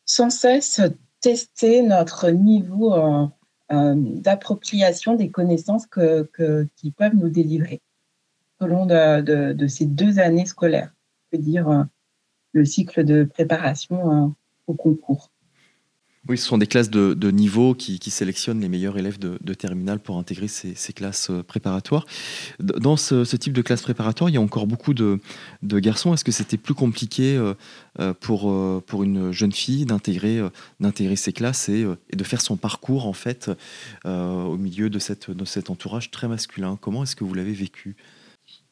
sans 0.05 0.29
cesse 0.29 0.81
tester 1.21 1.81
notre 1.81 2.29
niveau 2.29 2.93
euh, 2.93 3.27
d'appropriation 3.69 5.15
des 5.15 5.29
connaissances 5.29 5.85
que, 5.85 6.29
qu'ils 6.75 6.93
peuvent 6.93 7.15
nous 7.15 7.29
délivrer 7.29 7.81
au 8.59 8.65
long 8.65 8.85
de, 8.85 9.53
de, 9.53 9.67
ces 9.67 9.85
deux 9.85 10.19
années 10.19 10.45
scolaires, 10.45 10.91
je 11.31 11.37
veux 11.37 11.43
dire 11.43 11.69
euh, 11.69 11.83
le 12.53 12.65
cycle 12.65 13.03
de 13.03 13.23
préparation 13.23 14.25
euh, 14.25 14.27
au 14.67 14.73
concours. 14.73 15.29
Oui, 16.29 16.37
ce 16.37 16.45
sont 16.45 16.57
des 16.57 16.67
classes 16.67 16.89
de, 16.89 17.31
niveau 17.31 17.73
qui, 17.73 17.99
qui, 17.99 18.11
sélectionnent 18.11 18.59
les 18.59 18.67
meilleurs 18.67 18.97
élèves 18.97 19.17
de, 19.17 19.37
de 19.41 19.53
terminale 19.53 19.99
pour 19.99 20.17
intégrer 20.17 20.47
ces, 20.49 20.93
classes 20.93 21.31
préparatoires. 21.47 22.05
Dans 22.59 22.97
ce, 22.97 23.35
type 23.35 23.53
de 23.53 23.61
classe 23.61 23.81
préparatoire, 23.81 24.29
il 24.29 24.33
y 24.33 24.37
a 24.37 24.41
encore 24.41 24.67
beaucoup 24.67 24.93
de, 24.93 25.19
garçons. 25.63 26.13
Est-ce 26.13 26.25
que 26.25 26.33
c'était 26.33 26.57
plus 26.57 26.73
compliqué 26.73 27.37
euh, 27.37 28.13
pour, 28.19 28.51
euh, 28.51 28.83
pour 28.85 29.03
une 29.03 29.31
jeune 29.31 29.53
fille 29.53 29.85
d'intégrer, 29.85 30.39
euh, 30.39 31.15
ces 31.15 31.31
classes 31.33 31.69
et, 31.69 31.85
et, 32.09 32.15
de 32.15 32.23
faire 32.23 32.41
son 32.41 32.57
parcours 32.57 33.07
en 33.07 33.13
fait 33.13 33.49
au 34.03 34.57
milieu 34.57 34.89
de, 34.89 34.99
cette, 34.99 35.31
de 35.31 35.45
cet 35.45 35.69
entourage 35.69 36.11
très 36.11 36.27
masculin? 36.27 36.77
Comment 36.81 37.03
est-ce 37.03 37.15
que 37.15 37.23
vous 37.23 37.33
l'avez 37.33 37.53
vécu? 37.53 37.95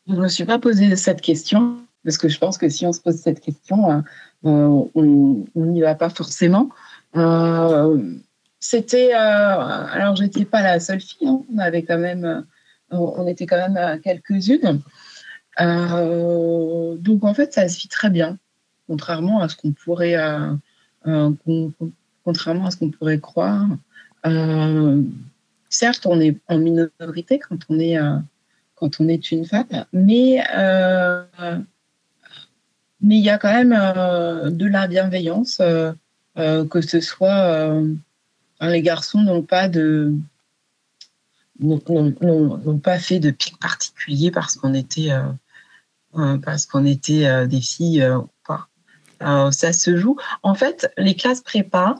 Je 0.07 0.13
ne 0.13 0.21
me 0.21 0.27
suis 0.27 0.45
pas 0.45 0.59
posé 0.59 0.95
cette 0.97 1.21
question 1.21 1.77
parce 2.03 2.17
que 2.17 2.27
je 2.27 2.37
pense 2.37 2.57
que 2.57 2.69
si 2.69 2.85
on 2.85 2.93
se 2.93 2.99
pose 2.99 3.15
cette 3.15 3.39
question, 3.39 4.03
on 4.43 5.41
n'y 5.55 5.81
va 5.81 5.95
pas 5.95 6.09
forcément. 6.09 6.69
Euh, 7.15 8.01
c'était 8.59 9.13
euh, 9.13 9.17
alors 9.17 10.15
j'étais 10.15 10.45
pas 10.45 10.61
la 10.61 10.79
seule 10.79 10.99
fille, 10.99 11.27
hein. 11.27 11.41
on 11.53 11.59
avait 11.59 11.83
quand 11.83 11.97
même, 11.97 12.45
on 12.91 13.27
était 13.27 13.45
quand 13.45 13.69
même 13.69 14.01
quelques-unes. 14.01 14.81
Euh, 15.61 16.95
donc 16.97 17.23
en 17.23 17.33
fait, 17.33 17.53
ça 17.53 17.67
se 17.69 17.79
vit 17.79 17.87
très 17.87 18.09
bien, 18.09 18.37
contrairement 18.87 19.41
à 19.41 19.49
ce 19.49 19.55
qu'on 19.55 19.71
pourrait, 19.71 20.17
contrairement 22.23 22.65
à 22.65 22.71
ce 22.71 22.77
qu'on 22.77 22.91
pourrait 22.91 23.19
croire. 23.19 23.67
certes, 25.69 26.05
on 26.05 26.19
est 26.19 26.37
en 26.47 26.57
minorité 26.57 27.39
quand 27.39 27.59
on 27.69 27.79
est 27.79 27.97
quand 28.75 28.99
on 28.99 29.07
est 29.07 29.31
une 29.31 29.45
femme, 29.45 29.85
mais 29.93 30.43
mais 33.01 33.17
il 33.17 33.23
y 33.23 33.29
a 33.29 33.37
quand 33.37 33.53
même 33.53 33.77
de 34.51 34.65
la 34.65 34.87
bienveillance. 34.87 35.61
Euh, 36.37 36.67
que 36.67 36.81
ce 36.81 36.99
soit 36.99 37.29
euh, 37.29 37.95
les 38.61 38.81
garçons 38.81 39.21
n'ont 39.21 39.43
pas 39.43 39.69
de 39.69 40.13
n'ont 41.61 42.79
pas 42.83 42.99
fait 42.99 43.19
de 43.19 43.31
pic 43.31 43.57
particulier 43.59 44.31
parce 44.31 44.57
qu'on 44.57 44.73
était 44.73 45.11
euh, 45.11 46.37
parce 46.39 46.65
qu'on 46.65 46.85
était 46.85 47.47
des 47.47 47.61
filles 47.61 48.05
ça 49.19 49.73
se 49.73 49.95
joue. 49.95 50.17
En 50.43 50.55
fait, 50.55 50.91
les 50.97 51.15
classes 51.15 51.41
prépa, 51.41 51.95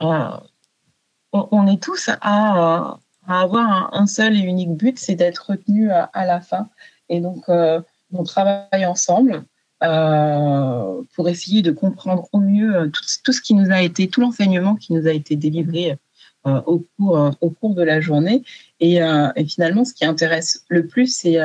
on 0.00 1.66
est 1.66 1.82
tous 1.82 2.10
à, 2.20 2.98
avoir 3.26 3.94
un, 3.94 4.06
seul 4.06 4.36
et 4.36 4.40
unique 4.40 4.76
but, 4.76 4.98
c'est 4.98 5.14
d'être 5.14 5.50
retenu 5.50 5.90
à, 5.90 6.26
la 6.26 6.40
fin. 6.40 6.68
Et 7.08 7.20
donc, 7.20 7.48
on 7.48 8.24
travaille 8.24 8.86
ensemble 8.86 9.44
euh, 9.84 11.02
pour 11.14 11.28
essayer 11.28 11.62
de 11.62 11.70
comprendre 11.70 12.28
au 12.32 12.40
mieux 12.40 12.76
euh, 12.76 12.88
tout, 12.88 13.32
ce 13.32 13.40
qui 13.40 13.54
nous 13.54 13.70
a 13.70 13.82
été, 13.82 14.08
tout 14.08 14.20
l'enseignement 14.20 14.74
qui 14.76 14.92
nous 14.92 15.06
a 15.06 15.12
été 15.12 15.36
délivré 15.36 15.96
au, 16.44 16.84
cours, 16.98 17.30
au 17.40 17.48
cours 17.48 17.74
de 17.74 17.82
la 17.82 18.02
journée. 18.02 18.42
Et, 18.78 19.00
finalement, 19.48 19.86
ce 19.86 19.94
qui 19.94 20.04
intéresse 20.04 20.66
le 20.68 20.86
plus, 20.86 21.16
c'est 21.16 21.38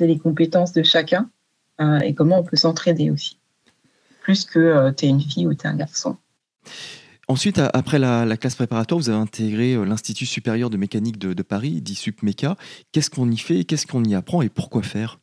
les 0.00 0.18
compétences 0.18 0.72
de 0.72 0.82
chacun 0.82 1.28
et 2.02 2.14
comment 2.14 2.38
on 2.38 2.42
peut 2.42 2.56
s'entraider 2.56 3.10
aussi, 3.10 3.36
plus 4.22 4.46
que 4.46 4.90
tu 4.92 5.04
es 5.04 5.08
une 5.10 5.20
fille 5.20 5.46
ou 5.46 5.52
tu 5.52 5.66
es 5.66 5.68
un 5.68 5.76
garçon. 5.76 6.16
Ensuite, 7.28 7.58
après 7.58 7.98
la, 7.98 8.34
classe 8.38 8.54
préparatoire, 8.54 8.98
vous 8.98 9.10
avez 9.10 9.18
intégré 9.18 9.74
l'Institut 9.84 10.24
supérieur 10.24 10.70
de 10.70 10.78
mécanique 10.78 11.18
de, 11.18 11.42
Paris, 11.42 11.82
dit 11.82 11.96
SUPMECA. 11.96 12.56
Qu'est-ce 12.92 13.10
qu'on 13.10 13.30
y 13.30 13.36
fait, 13.36 13.64
qu'est-ce 13.64 13.86
qu'on 13.86 14.04
y 14.04 14.14
apprend 14.14 14.40
et 14.40 14.48
pourquoi 14.48 14.82
faire? 14.82 15.18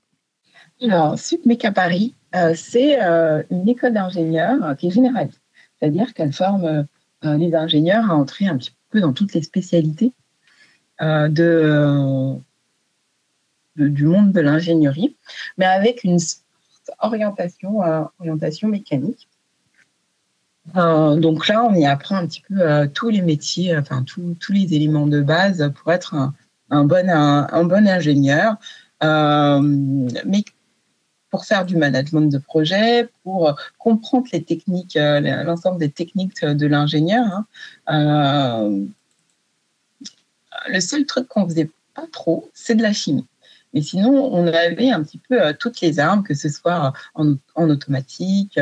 Alors, 0.82 1.18
SUPMECA 1.18 1.72
Paris, 1.72 2.16
c'est 2.56 3.00
une 3.00 3.70
école 3.70 3.94
d'ingénieurs 3.94 4.76
qui 4.78 4.88
est 4.88 4.92
généraliste. 4.92 5.42
C'est-à-dire 5.82 6.14
qu'elle 6.14 6.34
forme 6.34 6.86
euh, 7.26 7.38
les 7.38 7.54
ingénieurs 7.54 8.10
à 8.10 8.16
entrer 8.16 8.48
un 8.48 8.58
petit 8.58 8.76
peu 8.90 9.00
dans 9.00 9.14
toutes 9.14 9.34
les 9.34 9.44
spécialités 9.44 10.12
euh, 11.02 11.28
du 13.78 14.06
monde 14.06 14.32
de 14.32 14.42
l'ingénierie, 14.42 15.16
mais 15.58 15.66
avec 15.66 16.04
une 16.04 16.18
orientation, 17.00 17.84
euh, 17.84 18.04
orientation 18.20 18.68
mécanique. 18.70 19.28
donc 20.76 21.48
là, 21.48 21.64
on 21.64 21.76
y 21.76 21.86
apprend 21.86 22.18
un 22.18 22.28
petit 22.28 22.42
peu 22.42 22.88
tous 22.94 23.10
les 23.10 23.22
métiers, 23.22 23.78
enfin 23.78 24.04
tous 24.04 24.52
les 24.52 24.74
éléments 24.74 25.08
de 25.08 25.22
base 25.22 25.72
pour 25.76 25.92
être 25.92 26.16
un, 26.70 26.84
bon, 26.86 27.08
un, 27.08 27.64
bon 27.64 27.88
ingénieur. 27.88 28.56
mais 29.02 30.44
pour 31.32 31.46
faire 31.46 31.66
du 31.66 31.78
management 31.78 32.30
de 32.32 32.38
projet, 32.38 33.10
pour 33.24 33.50
euh, 33.50 33.54
comprendre 33.80 34.28
euh, 34.34 35.44
l'ensemble 35.44 35.80
des 35.80 35.90
techniques 35.90 36.46
de 36.46 36.68
l'ingénieur. 36.68 37.26
Hein. 37.26 37.46
Euh, 37.90 38.86
le 40.68 40.80
seul 40.82 41.06
truc 41.06 41.28
qu'on 41.28 41.48
faisait 41.48 41.72
pas 41.96 42.06
trop, 42.12 42.50
c'est 42.54 42.76
de 42.76 42.84
la 42.84 42.94
chimie. 42.94 43.26
Mais 43.74 43.82
sinon, 43.82 44.12
on 44.12 44.46
avait 44.48 44.92
un 44.92 45.02
petit 45.02 45.18
peu 45.18 45.54
toutes 45.58 45.80
les 45.80 45.98
armes, 45.98 46.24
que 46.24 46.34
ce 46.34 46.50
soit 46.50 46.92
en, 47.16 47.38
automatique, 47.56 48.60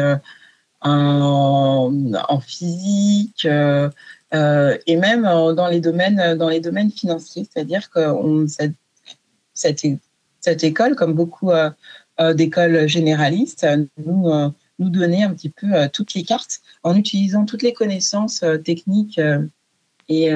en, 0.81 2.39
physique, 2.41 3.45
et 3.45 4.95
même 4.95 5.23
dans 5.23 5.67
les 5.67 5.79
domaines, 5.79 6.37
dans 6.37 6.49
les 6.49 6.59
domaines 6.59 6.91
financiers. 6.91 7.49
C'est-à-dire 7.51 7.89
que 7.89 8.45
cette, 8.47 8.75
cette, 9.55 10.63
école, 10.63 10.95
comme 10.95 11.15
beaucoup 11.15 11.49
euh, 12.19 12.33
d'école 12.33 12.87
généraliste, 12.87 13.65
nous, 14.05 14.29
euh, 14.29 14.49
nous 14.77 14.89
donner 14.89 15.23
un 15.23 15.33
petit 15.33 15.49
peu 15.49 15.73
euh, 15.73 15.87
toutes 15.91 16.13
les 16.13 16.23
cartes 16.23 16.59
en 16.83 16.95
utilisant 16.97 17.45
toutes 17.45 17.63
les 17.63 17.71
connaissances 17.71 18.43
techniques 18.65 19.21
et, 20.09 20.31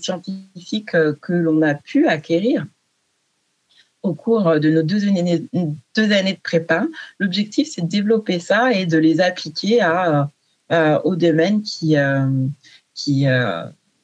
scientifiques 0.00 0.90
que 0.90 1.32
l'on 1.32 1.62
a 1.62 1.74
pu 1.74 2.06
acquérir 2.06 2.66
au 4.02 4.14
cours 4.14 4.58
de 4.58 4.70
nos 4.70 4.82
deux 4.82 5.06
années, 5.06 5.48
de 5.54 6.40
prépa. 6.42 6.86
L'objectif, 7.20 7.68
c'est 7.70 7.82
de 7.82 7.88
développer 7.88 8.40
ça 8.40 8.72
et 8.72 8.86
de 8.86 8.98
les 8.98 9.20
appliquer 9.20 9.80
à, 9.82 10.30
aux 11.04 11.16
domaines 11.16 11.62
qui, 11.62 11.96
qui, 12.94 13.26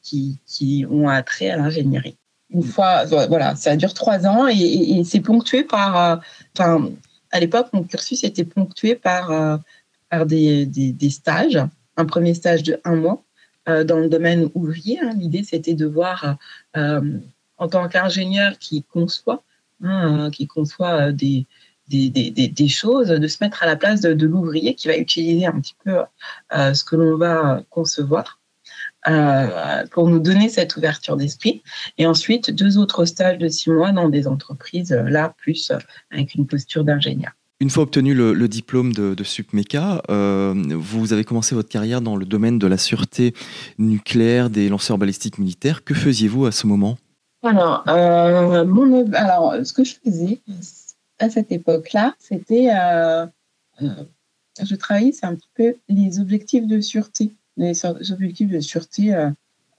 qui, 0.03 0.39
qui 0.47 0.87
ont 0.89 1.09
attrait 1.09 1.51
à 1.51 1.57
l'ingénierie 1.57 2.18
une 2.51 2.63
fois, 2.63 3.05
voilà, 3.05 3.57
ça 3.57 3.77
dure 3.77 3.95
trois 3.95 4.27
ans 4.27 4.47
et, 4.49 5.03
c'est 5.05 5.21
ponctué 5.21 5.65
par, 5.65 5.97
euh, 5.97 6.17
enfin, 6.57 6.91
à 7.31 7.41
l'époque, 7.41 7.69
mon 7.73 7.83
cursus 7.83 8.25
était 8.25 8.45
ponctué 8.45 8.95
par, 8.95 9.31
euh, 9.31 9.57
par 10.09 10.27
des, 10.27 10.67
des, 10.67 11.11
stages. 11.11 11.59
Un 11.97 12.07
premier 12.07 12.35
stage 12.35 12.63
de 12.63 12.81
un 12.85 12.97
mois 12.97 13.23
euh, 13.69 13.85
dans 13.85 13.99
le 13.99 14.09
domaine 14.09 14.49
ouvrier. 14.55 14.99
Hein. 15.01 15.13
L'idée, 15.17 15.43
c'était 15.43 15.75
de 15.75 15.87
voir, 15.87 16.39
en 16.75 17.69
tant 17.69 17.89
qu'ingénieur 17.89 18.59
qui 18.59 18.83
conçoit, 18.85 19.43
hein, 19.83 20.31
qui 20.31 20.47
conçoit 20.47 21.13
des, 21.13 21.47
des, 21.89 22.09
des, 22.09 22.31
des, 22.31 22.69
choses, 22.69 23.09
de 23.09 23.27
se 23.27 23.39
mettre 23.43 23.63
à 23.63 23.67
la 23.67 23.77
place 23.77 24.01
de, 24.01 24.15
de 24.15 24.27
l'ouvrier 24.27 24.75
qui 24.75 24.89
va 24.89 24.97
utiliser 24.97 25.45
un 25.45 25.61
petit 25.61 25.77
peu 25.85 25.99
ce 26.51 26.83
que 26.85 26.97
l'on 26.97 27.19
va 27.19 27.63
concevoir 27.69 28.39
euh, 29.07 29.87
pour 29.93 30.09
nous 30.09 30.19
donner 30.19 30.49
cette 30.49 30.77
ouverture 30.77 31.17
d'esprit. 31.17 31.63
Et 31.99 32.07
ensuite, 32.07 32.51
deux 32.51 32.79
autres 32.79 33.05
stages 33.05 33.39
de 33.39 33.47
six 33.47 33.71
mois 33.71 33.93
dans 33.93 34.09
des 34.09 34.27
entreprises, 34.27 34.91
euh, 34.91 35.05
là, 35.05 35.35
plus 35.39 35.71
euh, 35.71 35.79
avec 36.11 36.35
une 36.35 36.49
posture 36.49 36.83
d'ingénieur. 36.83 37.31
Une 37.61 37.71
fois 37.71 37.85
obtenu 37.85 38.13
le, 38.13 38.49
diplôme 38.49 38.93
de, 38.93 39.15
de 39.15 39.25
SUPMECA, 39.25 40.03
vous 40.09 41.13
avez 41.13 41.25
commencé 41.25 41.57
votre 41.57 41.69
carrière 41.69 42.01
dans 42.01 42.15
le 42.15 42.25
domaine 42.25 42.57
de 42.59 42.69
la 42.69 42.79
sûreté 42.79 43.35
nucléaire 43.79 44.49
des 44.49 44.69
lanceurs 44.69 44.97
balistiques 44.97 45.39
militaires. 45.39 45.83
Que 45.83 45.93
faisiez-vous 45.93 46.47
à 46.47 46.53
ce 46.53 46.69
moment? 46.69 46.99
Alors, 47.43 47.83
mon, 48.65 49.13
alors, 49.13 49.57
ce 49.65 49.73
que 49.73 49.83
je 49.83 49.95
faisais 50.05 50.41
à 51.19 51.31
cette 51.31 51.51
époque-là, 51.51 52.15
c'était, 52.21 52.69
je 53.81 54.75
travaillais, 54.77 55.11
c'est 55.11 55.27
un 55.27 55.35
petit 55.35 55.51
peu 55.57 55.75
les 55.89 56.21
objectifs 56.21 56.65
de 56.65 56.81
sûreté 56.81 57.33
les 57.59 57.85
objectifs 57.85 58.49
de 58.49 58.61
sûreté 58.61 59.15
euh, 59.15 59.31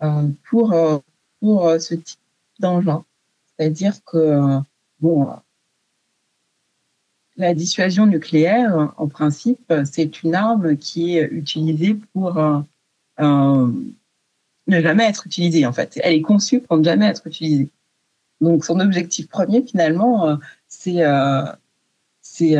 euh, 0.04 0.28
pour, 0.50 0.74
euh, 0.74 1.00
pour 1.40 1.72
ce 1.80 1.96
type 1.96 2.20
d'engin. 2.60 3.04
C'est-à-dire 3.58 4.04
que, 4.06 4.60
bon, 5.00 5.30
la 7.38 7.54
dissuasion 7.54 8.06
nucléaire, 8.06 8.94
en 8.98 9.08
principe, 9.08 9.74
c'est 9.86 10.24
une 10.24 10.36
arme 10.36 10.78
qui 10.78 11.18
est 11.18 11.28
utilisée 11.32 11.98
pour 12.14 12.34
ne 13.18 13.72
jamais 14.68 15.06
être 15.06 15.26
utilisée, 15.26 15.66
en 15.66 15.74
fait. 15.74 16.00
Elle 16.04 16.16
est 16.16 16.22
conçue 16.22 16.60
pour 16.62 16.78
ne 16.78 16.84
jamais 16.84 17.08
être 17.08 17.26
utilisée. 17.28 17.70
Donc, 18.42 18.64
son 18.64 18.80
objectif 18.80 19.28
premier, 19.28 19.62
finalement, 19.62 20.38
c'est 20.68 21.02
c'est 22.22 22.56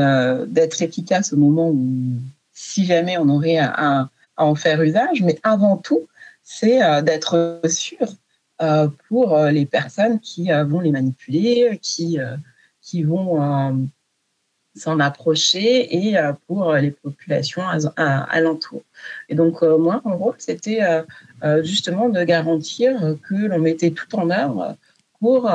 d'être 0.48 0.82
efficace 0.82 1.34
au 1.34 1.38
moment 1.38 1.70
où, 1.70 1.86
si 2.54 2.86
jamais 2.86 3.18
on 3.18 3.30
aurait 3.30 3.60
en 4.40 4.56
faire 4.56 4.82
usage, 4.82 5.22
mais 5.22 5.40
avant 5.44 5.78
tout, 5.78 6.08
c'est 6.44 6.82
euh, 6.82 7.02
d'être 7.02 7.62
sûr 7.66 8.08
euh, 8.62 8.88
pour 9.08 9.38
euh, 9.38 9.52
les 9.52 9.66
personnes 9.66 10.20
qui 10.20 10.50
vont 10.50 10.80
les 10.80 10.92
manipuler, 10.92 11.80
qui, 11.82 12.18
qui 12.82 13.04
vont 13.04 13.90
s'en 14.76 15.00
approcher 15.00 16.08
et 16.08 16.18
pour 16.48 16.74
les 16.74 16.92
populations 16.92 17.64
alentour. 17.98 18.82
Et 19.28 19.36
donc, 19.36 19.62
moi, 19.62 20.02
mon 20.06 20.18
rôle, 20.18 20.36
c'était 20.38 20.82
justement 21.64 22.10
de 22.10 22.24
garantir 22.24 23.18
que 23.28 23.36
l'on 23.36 23.60
mettait 23.60 23.92
tout 23.92 24.16
en 24.16 24.30
œuvre 24.30 24.76
pour 25.20 25.52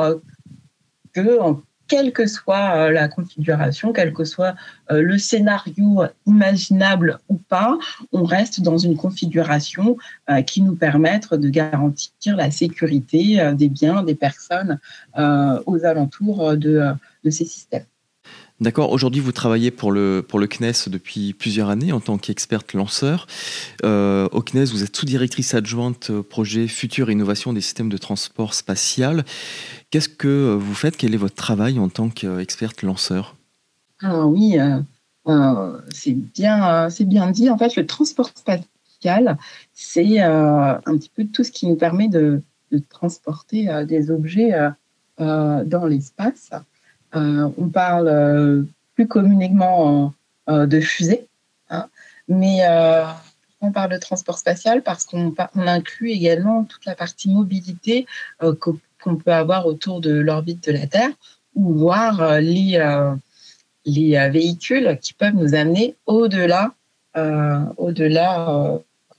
que, 1.13 1.39
quelle 1.87 2.11
que 2.13 2.27
soit 2.27 2.75
euh, 2.75 2.91
la 2.91 3.07
configuration, 3.07 3.93
quel 3.93 4.13
que 4.13 4.23
soit 4.23 4.55
euh, 4.91 5.01
le 5.01 5.17
scénario 5.17 6.03
imaginable 6.25 7.19
ou 7.29 7.35
pas, 7.35 7.77
on 8.11 8.23
reste 8.23 8.61
dans 8.61 8.77
une 8.77 8.97
configuration 8.97 9.97
euh, 10.29 10.41
qui 10.41 10.61
nous 10.61 10.75
permette 10.75 11.33
de 11.33 11.49
garantir 11.49 12.35
la 12.35 12.51
sécurité 12.51 13.53
des 13.53 13.69
biens, 13.69 14.03
des 14.03 14.15
personnes 14.15 14.79
aux 15.17 15.85
alentours 15.85 16.57
de, 16.57 16.93
de 17.23 17.29
ces 17.29 17.45
systèmes. 17.45 17.85
D'accord. 18.61 18.91
Aujourd'hui, 18.91 19.19
vous 19.19 19.33
travaillez 19.33 19.69
pour 19.69 19.91
le, 19.91 20.23
pour 20.25 20.39
le 20.39 20.47
CNES 20.47 20.87
depuis 20.87 21.33
plusieurs 21.33 21.69
années 21.69 21.91
en 21.91 21.99
tant 21.99 22.17
qu'experte 22.17 22.71
lanceur. 22.71 23.27
Euh, 23.83 24.29
au 24.31 24.41
CNES, 24.41 24.67
vous 24.71 24.81
êtes 24.81 24.95
sous-directrice 24.95 25.53
adjointe 25.53 26.09
projet 26.21 26.69
Future 26.69 27.09
Innovation 27.11 27.51
des 27.51 27.59
systèmes 27.59 27.89
de 27.89 27.97
transport 27.97 28.53
spatial. 28.53 29.25
Qu'est-ce 29.91 30.07
que 30.07 30.57
vous 30.57 30.73
faites? 30.73 30.95
Quel 30.95 31.13
est 31.13 31.17
votre 31.17 31.35
travail 31.35 31.79
en 31.79 31.89
tant 31.89 32.07
qu'experte 32.07 32.81
lanceur? 32.81 33.35
Ah 34.01 34.25
Oui, 34.25 34.57
euh, 34.57 34.79
euh, 35.27 35.77
c'est 35.93 36.13
bien, 36.13 36.87
bien 37.01 37.31
dit. 37.31 37.49
En 37.49 37.57
fait, 37.57 37.75
le 37.75 37.85
transport 37.85 38.29
spatial, 38.33 39.37
c'est 39.73 40.21
un 40.21 40.79
petit 40.85 41.11
peu 41.13 41.25
tout 41.25 41.43
ce 41.43 41.51
qui 41.51 41.67
nous 41.67 41.75
permet 41.75 42.07
de, 42.07 42.41
de 42.71 42.81
transporter 42.89 43.67
des 43.85 44.11
objets 44.11 44.53
dans 45.19 45.85
l'espace. 45.89 46.51
Euh, 47.15 47.49
on 47.57 47.69
parle 47.69 48.07
euh, 48.07 48.63
plus 48.95 49.07
communément 49.07 50.13
euh, 50.49 50.65
de 50.65 50.79
fusée, 50.79 51.27
hein. 51.69 51.87
mais 52.27 52.61
on 53.61 53.71
parle 53.71 53.91
de 53.91 53.97
transport 53.97 54.37
spatial 54.37 54.83
parce 54.83 55.05
qu'on 55.05 55.33
inclut 55.55 56.11
également 56.11 56.65
toute 56.65 56.85
la 56.85 56.95
partie 56.95 57.29
mobilité 57.29 58.05
qu'on 58.59 59.15
peut 59.15 59.33
avoir 59.33 59.65
autour 59.65 60.01
de 60.01 60.11
l'orbite 60.11 60.67
de 60.67 60.71
la 60.71 60.85
Terre 60.87 61.09
ou 61.55 61.73
voir 61.73 62.39
les, 62.41 62.77
les 63.85 64.29
véhicules 64.29 64.99
qui 65.01 65.13
peuvent 65.13 65.33
nous 65.33 65.55
amener 65.55 65.95
au-delà 66.05 66.73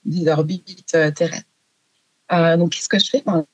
des 0.04 0.28
orbites 0.28 0.96
terrestres. 1.14 1.55
Euh, 2.32 2.56
donc, 2.56 2.70
qu'est-ce 2.72 2.88
que 2.88 2.98
je 2.98 3.08
fais? 3.10 3.22
Ben, 3.24 3.44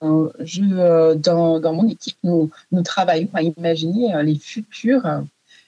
je, 0.41 0.63
euh, 0.63 1.15
dans, 1.15 1.61
dans, 1.61 1.75
mon 1.75 1.89
équipe, 1.89 2.17
nous, 2.23 2.51
travaillons 2.85 3.29
à 3.35 3.43
imaginer 3.43 4.15
euh, 4.15 4.23
les 4.23 4.39
futurs, 4.39 5.23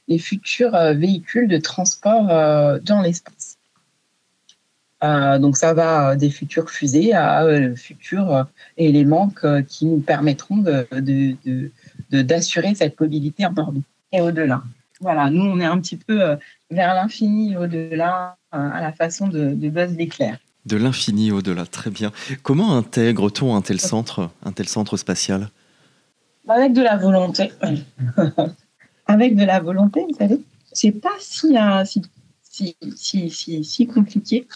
les 0.09 0.19
futurs 0.19 0.77
véhicules 0.95 1.49
de 1.49 1.59
transport 1.59 2.27
dans 2.83 3.01
l'espace. 3.03 3.57
donc 5.03 5.57
ça 5.57 5.73
va 5.75 6.17
des 6.17 6.31
futures 6.31 6.71
fusées 6.71 7.15
à 7.15 7.47
futurs 7.75 8.47
éléments 8.77 9.33
qui 9.67 9.87
nous 9.87 10.01
permettront 10.01 10.59
d'assurer 12.11 12.71
de, 12.73 12.77
cette 12.77 13.01
mobilité 13.01 13.47
en 13.47 13.57
orbite 13.57 13.87
et 14.13 14.21
au-delà. 14.21 14.63
Voilà, 15.01 15.31
nous 15.31 15.43
on 15.43 15.59
est 15.59 15.65
un 15.65 15.81
petit 15.81 15.97
peu 15.97 16.37
vers 16.71 16.95
l'infini 16.95 17.53
et 17.53 17.57
au-delà 17.57 18.37
à 18.53 18.81
la 18.83 18.93
façon 18.93 19.29
de, 19.29 19.55
de 19.55 19.69
Buzz 19.71 19.97
l'éclair. 19.97 20.39
De 20.67 20.77
l'infini 20.79 21.31
au-delà, 21.31 21.67
très 21.67 21.91
bien. 21.91 22.11
Comment 22.43 22.77
intègre-t-on 22.77 23.55
un 23.55 23.61
tel 23.61 23.81
centre, 23.81 24.31
un 24.45 24.53
tel 24.53 24.67
centre 24.67 24.97
spatial? 24.97 25.51
Avec 26.49 26.73
de 26.73 26.81
la 26.81 26.97
volonté. 26.97 27.53
Avec 29.07 29.37
de 29.37 29.45
la 29.45 29.61
volonté, 29.61 30.07
vous 30.09 30.17
savez. 30.17 30.41
C'est 30.73 30.93
pas 30.93 31.15
si, 31.21 31.57
euh, 31.59 31.85
si, 31.85 32.77
si, 32.97 33.31
si, 33.31 33.65
si, 33.65 33.87
compliqué 33.87 34.47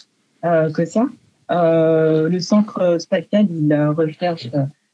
euh, 0.45 0.71
que 0.71 0.83
ça. 0.85 1.05
Euh, 1.51 2.27
le 2.27 2.39
centre 2.39 2.97
spatial, 2.99 3.47
il 3.49 3.73
recherche 3.95 4.49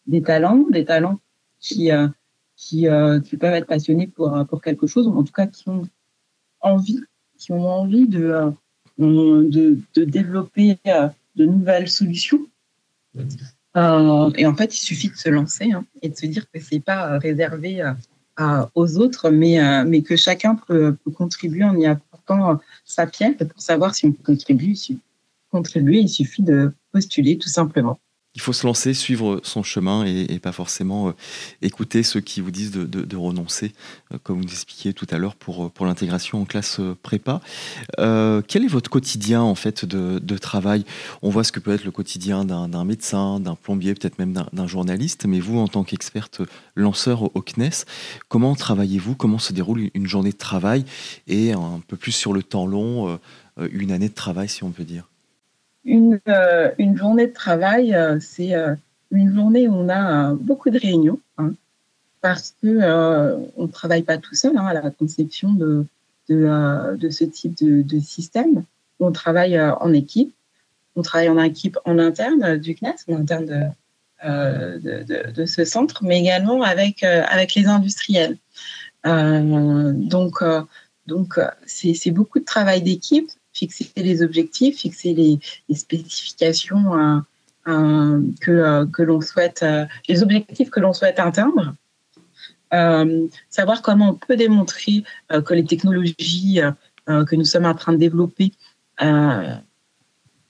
des 0.08 0.22
talents, 0.22 0.66
des 0.70 0.84
talents 0.84 1.20
qui, 1.60 1.92
qui, 2.58 2.88
qui 3.24 3.38
peuvent 3.38 3.54
être 3.54 3.68
passionnés 3.68 4.08
pour, 4.08 4.46
pour 4.50 4.62
quelque 4.62 4.86
chose, 4.86 5.08
ou 5.08 5.18
en 5.18 5.24
tout 5.24 5.34
cas 5.34 5.48
qui 5.48 5.70
ont 5.70 5.88
envie, 6.60 7.00
qui 7.38 7.54
ont 7.54 7.68
envie 7.68 8.08
de 8.08 8.52
de, 8.98 9.80
de 9.94 10.04
développer 10.04 10.78
euh, 10.88 11.08
de 11.36 11.46
nouvelles 11.46 11.90
solutions. 11.90 12.46
Euh, 13.78 14.32
et 14.36 14.46
en 14.46 14.56
fait, 14.56 14.76
il 14.76 14.80
suffit 14.80 15.10
de 15.10 15.16
se 15.16 15.30
lancer 15.30 15.72
hein, 15.72 15.86
et 16.02 16.10
de 16.10 16.16
se 16.16 16.26
dire 16.26 16.50
que 16.52 16.60
c'est 16.60 16.80
pas 16.80 17.14
euh, 17.14 17.18
réservé 17.18 17.84
aux 18.74 18.98
autres, 18.98 19.30
mais, 19.30 19.86
mais 19.86 20.02
que 20.02 20.18
chacun 20.18 20.56
peut, 20.56 20.98
peut, 21.04 21.12
contribuer 21.12 21.64
en 21.64 21.78
y 21.78 21.86
apportant 21.86 22.60
sa 22.84 23.08
pierre. 23.08 23.32
Pour 23.38 23.62
savoir 23.62 23.96
si 23.96 24.08
on 24.08 24.12
peut 24.12 24.24
contribuer, 24.24 24.74
contribuer, 25.50 26.00
il 26.00 26.10
suffit 26.10 26.44
de 26.44 26.74
postuler 26.92 27.38
tout 27.38 27.48
simplement 27.48 27.98
il 28.36 28.42
faut 28.42 28.54
se 28.54 28.68
lancer, 28.68 28.94
suivre 28.94 29.40
son 29.44 29.64
chemin 29.64 30.06
et, 30.06 30.40
pas 30.40 30.52
forcément 30.52 31.08
euh, 31.08 31.12
écouter 31.62 32.04
ceux 32.04 32.20
qui 32.20 32.42
vous 32.42 32.52
disent 32.52 32.72
de, 32.72 33.16
renoncer, 33.16 33.72
euh, 34.14 34.18
comme 34.22 34.42
vous 34.42 34.52
expliquiez 34.52 34.94
tout 34.94 35.08
à 35.10 35.18
l'heure 35.18 35.36
pour, 35.36 35.72
pour 35.72 35.86
l'intégration 35.86 36.42
en 36.42 36.46
classe 36.46 36.80
euh, 36.80 36.96
prépa. 37.02 37.42
quel 37.98 38.64
est 38.64 38.68
votre 38.68 38.90
quotidien 38.90 39.42
en 39.42 39.56
fait 39.56 39.86
de, 39.86 40.38
travail? 40.38 40.84
On 41.22 41.30
voit 41.30 41.46
ce 41.46 41.54
que 41.54 41.62
peut 41.62 41.74
être 41.74 41.86
le 41.86 41.92
quotidien 41.92 42.44
d'un 42.44 42.84
médecin, 42.84 43.40
d'un 43.40 43.56
plombier, 43.56 43.94
peut-être 43.94 44.20
même 44.20 44.34
d'un 44.34 44.68
journaliste, 44.68 45.26
mais 45.26 45.40
vous 45.40 45.58
en 45.60 45.70
tant 45.70 45.86
qu'experte 45.86 46.42
lanceur 46.76 47.36
au, 47.36 47.42
CNES, 47.42 47.86
comment 48.28 48.54
travaillez-vous? 48.54 49.16
Comment 49.16 49.40
se 49.40 49.54
déroule 49.54 49.90
une 49.94 50.08
journée 50.08 50.32
de 50.32 50.38
travail 50.38 50.84
et 51.28 51.54
un 51.54 51.82
peu 51.88 51.96
plus 51.96 52.12
sur 52.12 52.34
le 52.34 52.44
temps 52.44 52.68
long, 52.68 53.18
une 53.72 53.92
année 53.92 54.10
de 54.10 54.14
travail 54.14 54.50
si 54.50 54.66
on 54.66 54.72
peut 54.72 54.84
dire? 54.84 55.08
Une, 55.86 56.20
euh, 56.28 56.72
une 56.78 56.98
journée 56.98 57.28
de 57.28 57.34
travail, 57.34 57.94
euh, 57.94 58.20
c'est 58.20 58.54
euh, 58.56 58.76
une 59.12 59.34
journée 59.34 59.68
où 59.68 59.74
on 59.74 59.88
a 59.88 60.34
beaucoup 60.34 60.70
de 60.70 60.80
réunions, 60.80 61.20
hein, 61.38 61.54
parce 62.22 62.56
que 62.62 63.48
on 63.56 63.64
ne 63.64 63.72
travaille 63.72 64.02
pas 64.02 64.18
tout 64.18 64.36
seul 64.36 64.58
hein, 64.58 64.66
à 64.66 64.74
la 64.74 64.90
conception 64.90 65.54
de, 65.54 65.86
ce 66.28 67.24
type 67.24 67.56
de, 67.56 68.00
système. 68.00 68.64
On 69.00 69.12
travaille 69.12 69.60
en 69.62 69.94
équipe. 69.94 70.34
On 70.96 71.02
travaille 71.04 71.30
en 71.30 71.40
équipe 71.40 71.78
en 71.86 72.00
interne 72.00 72.58
du 72.58 72.76
CNES, 72.76 72.96
en 73.10 73.20
interne 73.20 73.74
de, 74.24 75.46
ce 75.46 75.66
centre, 75.66 76.04
mais 76.04 76.20
également 76.20 76.64
avec, 76.64 77.06
les 77.56 77.68
industriels. 77.68 78.38
donc 79.04 80.44
c'est 81.68 82.12
beaucoup 82.12 82.40
de 82.40 82.46
travail 82.46 82.82
d'équipe 82.82 83.30
fixer 83.56 83.90
les 83.96 84.22
objectifs, 84.22 84.80
fixer 84.80 85.14
les, 85.14 85.40
spécifications 85.76 87.00
euh, 87.00 87.20
euh, 87.68 88.22
que, 88.42 88.52
euh, 88.52 88.86
que 88.86 89.02
l'on 89.02 89.22
souhaite, 89.22 89.66
les 90.08 90.22
objectifs 90.22 90.70
que 90.70 90.80
l'on 90.80 90.94
souhaite 90.94 91.20
atteindre. 91.20 91.74
savoir 93.50 93.82
comment 93.82 94.10
on 94.10 94.14
peut 94.16 94.36
démontrer 94.36 95.04
que 95.30 95.54
les 95.54 95.64
technologies 95.64 96.60
que 97.08 97.36
nous 97.36 97.46
sommes 97.46 97.66
en 97.66 97.74
train 97.74 97.94
de 97.94 97.98
développer 97.98 98.52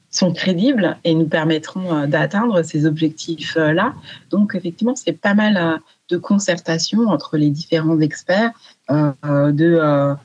sont 0.10 0.34
crédibles 0.34 0.98
et 1.04 1.14
nous 1.14 1.28
permettront 1.28 2.08
d'atteindre 2.08 2.64
ces 2.64 2.88
objectifs-là. 2.88 3.94
Donc, 4.32 4.56
effectivement, 4.56 4.96
c'est 4.96 5.20
pas 5.28 5.36
mal 5.36 5.80
de 6.10 6.18
concertation 6.18 7.02
entre 7.10 7.38
les 7.38 7.52
différents 7.52 8.00
experts, 8.00 8.54
de 8.90 10.16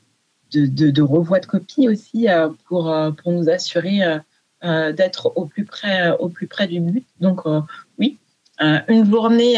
de, 0.52 0.66
de, 0.66 0.90
de 0.90 1.02
revois 1.02 1.40
de 1.40 1.46
copie 1.46 1.88
aussi 1.88 2.28
euh, 2.28 2.48
pour, 2.66 2.90
euh, 2.90 3.10
pour 3.10 3.32
nous 3.32 3.48
assurer 3.48 4.00
euh, 4.64 4.92
d'être 4.92 5.32
au 5.36 5.46
plus 5.46 5.64
près 5.64 6.10
au 6.18 6.28
plus 6.28 6.46
près 6.46 6.66
du 6.66 6.80
but. 6.80 7.06
Donc 7.20 7.40
oui, 7.98 8.18
une 8.60 9.10
journée 9.10 9.56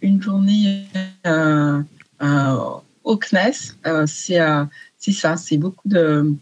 une 0.00 0.22
journée 0.22 0.86
au 3.04 3.16
CNES, 3.16 4.06
c'est 4.06 4.38
c'est 4.96 5.12
ça, 5.12 5.36
c'est 5.36 5.56
beaucoup 5.56 5.88
de 5.88 6.32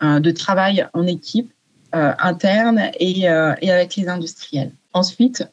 de 0.00 0.30
travail 0.30 0.88
en 0.94 1.06
équipe 1.06 1.52
interne 1.92 2.90
et, 2.98 3.20
et 3.20 3.70
avec 3.70 3.96
les 3.96 4.08
industriels. 4.08 4.72
Ensuite, 4.94 5.46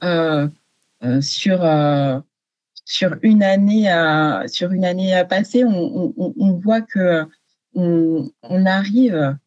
sur 1.19 2.23
sur 2.86 3.15
une 3.23 3.43
année 3.43 3.91
sur 4.47 4.71
une 4.71 4.86
année 4.86 5.21
passée, 5.28 5.65
on 5.65 6.60
voit 6.63 6.80
que 6.80 7.28
on, 7.80 8.65
arrive. 8.65 9.38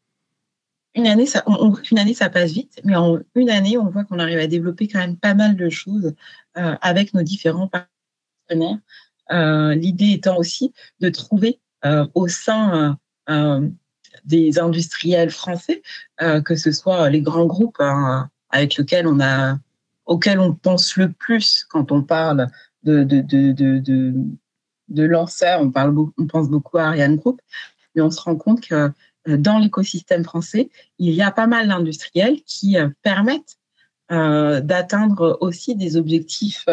Une 0.95 1.07
année, 1.07 1.27
ça, 1.27 1.43
une 1.91 1.99
année, 1.99 2.15
ça 2.15 2.29
passe 2.29 2.53
vite, 2.53 2.81
mais 2.85 2.95
en 2.95 3.19
une 3.35 3.51
année, 3.51 3.79
on 3.79 3.89
voit 3.89 4.05
qu'on 4.05 4.19
arrive 4.19 4.39
à 4.39 4.47
développer 4.47 4.89
quand 4.89 4.99
même 4.99 5.17
pas 5.17 5.35
mal 5.35 5.57
de 5.57 5.71
choses 5.71 6.15
euh, 6.59 6.77
avec 6.83 7.15
nos 7.15 7.23
différents 7.23 7.69
partenaires. 7.69 8.79
Euh, 9.31 9.75
l'idée 9.75 10.11
étant 10.11 10.37
aussi 10.37 10.75
de 11.01 11.09
trouver 11.09 11.61
euh, 11.87 12.07
au 12.15 12.29
sein 12.29 12.99
des 14.25 14.59
industriels 14.59 15.31
français, 15.31 15.83
que 16.19 16.55
ce 16.55 16.71
soit 16.73 17.09
les 17.09 17.23
grands 17.23 17.47
groupes 17.47 17.81
hein, 17.81 18.29
avec 18.51 18.77
lesquels 18.77 19.07
on 19.07 19.21
auxquels 20.05 20.39
on 20.39 20.55
pense 20.55 20.97
le 20.97 21.11
plus 21.11 21.65
quand 21.71 21.93
on 21.93 22.03
parle 22.03 22.49
de, 22.83 23.07
lanceurs, 25.05 25.63
on 25.63 25.71
pense 26.27 26.51
beaucoup 26.51 26.79
à 26.79 26.89
Ariane 26.89 27.17
Group, 27.17 27.41
mais 27.95 28.03
on 28.03 28.11
se 28.11 28.21
rend 28.21 28.37
compte 28.37 28.61
que 28.61 28.93
euh, 29.29 29.37
dans 29.37 29.59
l'écosystème 29.59 30.25
français, 30.25 30.71
il 30.99 31.15
y 31.15 31.23
a 31.23 31.31
pas 31.31 31.47
mal 31.47 31.69
d'industriels 31.69 32.43
qui 32.45 32.79
euh, 32.79 32.89
permettent 33.03 33.59
euh, 34.11 34.61
d'atteindre 34.61 35.39
aussi 35.41 35.77
des 35.77 35.97
objectifs 35.97 36.67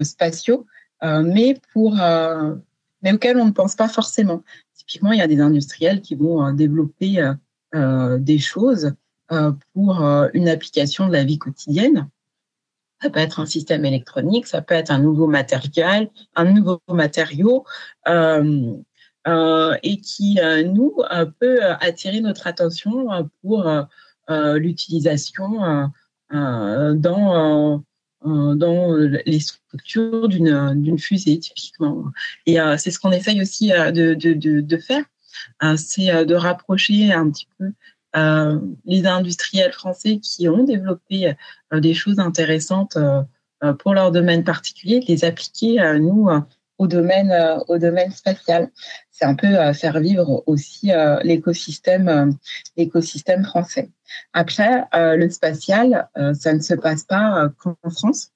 spatiaux, 0.00 0.66
mais 1.02 1.56
pour 1.72 1.92
auxquels 1.92 3.36
on 3.36 3.46
ne 3.46 3.52
pense 3.52 3.76
pas 3.76 3.88
forcément. 3.88 4.42
Typiquement, 4.74 5.12
il 5.12 5.18
y 5.18 5.22
a 5.22 5.28
des 5.28 5.40
industriels 5.40 6.00
qui 6.00 6.16
vont 6.16 6.52
développer 6.52 7.32
des 7.72 8.38
choses 8.40 8.92
pour 9.72 10.00
une 10.34 10.48
application 10.48 11.06
de 11.06 11.12
la 11.12 11.22
vie 11.22 11.38
quotidienne. 11.38 12.08
Ça 13.00 13.08
peut 13.08 13.20
être 13.20 13.38
un 13.38 13.46
système 13.46 13.84
électronique, 13.84 14.48
ça 14.48 14.62
peut 14.62 14.74
être 14.74 14.90
un 14.90 14.98
nouveau 14.98 15.28
matériel, 15.28 16.10
un 16.34 16.44
nouveau 16.44 16.80
matériau. 16.88 17.64
Euh, 19.28 19.76
et 19.82 20.00
qui, 20.00 20.38
euh, 20.40 20.62
nous, 20.62 20.94
euh, 21.12 21.26
peut 21.26 21.62
attirer 21.62 22.20
notre 22.20 22.46
attention 22.46 23.28
pour 23.42 23.70
l'utilisation 24.28 25.90
dans 26.30 27.84
dans 28.22 28.94
les 29.26 29.40
structures 29.40 30.28
d'une 30.28 30.98
fusée 30.98 31.38
typiquement. 31.38 32.04
Et 32.46 32.58
c'est 32.78 32.90
ce 32.90 32.98
qu'on 33.00 33.10
essaye 33.10 33.42
aussi 33.42 33.68
de, 33.70 34.14
de, 34.14 34.60
de, 34.60 34.76
faire, 34.76 35.04
c'est 35.76 36.24
de 36.24 36.34
rapprocher 36.34 37.12
un 37.12 37.28
petit 37.30 37.48
peu 37.58 37.72
les 38.84 39.06
industriels 39.06 39.72
français 39.72 40.18
qui 40.18 40.48
ont 40.48 40.62
développé 40.62 41.34
des 41.72 41.94
choses 41.94 42.20
intéressantes 42.20 42.96
pour 43.80 43.94
leur 43.94 44.12
domaine 44.12 44.44
particulier, 44.44 45.00
les 45.08 45.24
appliquer, 45.24 45.78
nous, 45.98 46.28
au 46.80 46.86
domaine, 46.86 47.32
au 47.68 47.78
domaine 47.78 48.10
spatial 48.10 48.70
c'est 49.20 49.26
un 49.26 49.34
peu 49.34 49.48
euh, 49.48 49.74
faire 49.74 50.00
vivre 50.00 50.42
aussi 50.46 50.92
euh, 50.92 51.20
l'écosystème, 51.22 52.08
euh, 52.08 52.30
l'écosystème 52.78 53.44
français. 53.44 53.90
Après, 54.32 54.86
le 54.92 55.30
spatial, 55.30 56.08
ça 56.34 56.52
ne 56.52 56.58
se 56.58 56.74
passe 56.74 57.04
pas 57.04 57.48
qu'en 57.58 57.76
France. 57.90 58.32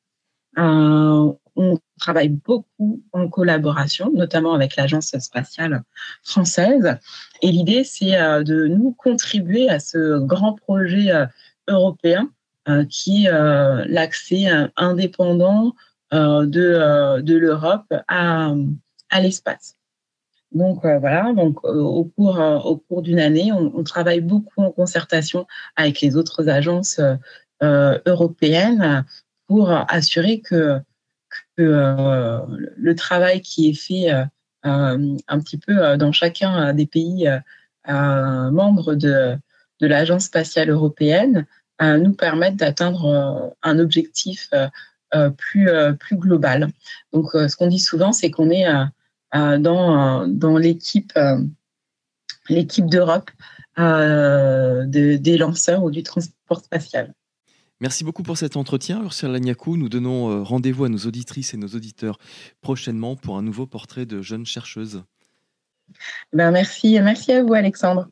on 0.57 1.79
travaille 1.99 2.29
beaucoup 2.29 3.03
en 3.13 3.29
collaboration, 3.29 4.13
notamment 4.15 4.55
avec 4.55 4.77
l'Agence 4.77 5.19
spatiale 5.19 5.83
française. 6.23 6.97
Et 7.43 7.51
l'idée, 7.51 7.83
c'est 7.83 8.13
de 8.45 8.69
nous 8.69 8.93
contribuer 8.93 9.69
à 9.69 9.81
ce 9.81 10.21
grand 10.21 10.53
projet 10.53 11.11
européen 11.67 12.31
qui 12.89 13.25
est 13.25 13.89
l'accès 13.89 14.47
indépendant 14.77 15.75
de, 16.15 17.21
de 17.21 17.37
l'Europe 17.37 17.93
à, 18.09 18.53
à 19.11 19.21
l'espace. 19.21 19.77
Donc 20.53 20.83
voilà, 20.85 21.33
donc 21.33 21.65
au 21.65 22.05
cours 22.05 22.85
cours 22.89 23.03
d'une 23.03 23.19
année, 23.19 23.51
on, 23.53 23.83
travaille 23.83 24.21
beaucoup 24.21 24.63
en 24.63 24.71
concertation 24.71 25.47
avec 25.75 26.01
les 26.01 26.17
autres 26.17 26.49
agences 26.49 27.01
européennes 27.61 29.05
pour 29.49 29.71
assurer 29.71 30.41
que, 30.41 30.79
que 31.57 32.39
le 32.77 32.95
travail 32.95 33.41
qui 33.41 33.71
est 33.71 33.83
fait 33.83 34.11
un 34.63 35.41
petit 35.41 35.59
peu 35.59 35.97
dans 35.97 36.13
chacun 36.13 36.73
des 36.73 36.87
pays 36.87 37.29
membres 37.87 38.95
de, 38.95 39.37
de 39.81 39.87
l'Agence 39.87 40.25
spatiale 40.25 40.71
européenne 40.71 41.47
nous 41.81 42.15
permette 42.15 42.57
d'atteindre 42.57 43.55
un 43.63 43.79
objectif 43.79 44.51
plus, 45.37 45.69
plus 46.01 46.17
global. 46.17 46.69
Donc, 47.13 47.31
ce 47.33 47.57
qu'on 47.57 47.69
dit 47.69 47.79
souvent, 47.79 48.13
c'est 48.13 48.31
qu'on 48.31 48.51
est, 48.51 48.67
dans, 49.33 50.27
dans 50.29 50.59
l'équipe 50.59 51.13
l'équipe 52.49 52.87
d'Europe 52.87 53.31
des 53.77 55.37
lanceurs 55.39 55.83
ou 55.83 55.91
du 55.91 56.03
transport 56.03 56.61
spatial. 56.61 57.15
Merci 57.81 58.05
beaucoup 58.05 58.23
pour 58.23 58.39
cet 58.39 58.57
entretien, 58.57 59.03
Ursula 59.03 59.33
Lagnakou. 59.33 59.77
Nous 59.77 59.89
donnons 59.89 60.45
rendez-vous 60.45 60.85
à 60.85 60.89
nos 60.89 60.99
auditrices 60.99 61.55
et 61.55 61.57
nos 61.57 61.69
auditeurs 61.69 62.19
prochainement 62.61 63.17
pour 63.17 63.37
un 63.37 63.43
nouveau 63.43 63.67
portrait 63.67 64.07
de 64.07 64.23
jeune 64.23 64.47
chercheuse. 64.47 65.03
Ben 66.33 66.51
merci, 66.51 66.99
merci 67.01 67.33
à 67.33 67.43
vous, 67.43 67.55
Alexandre. 67.55 68.09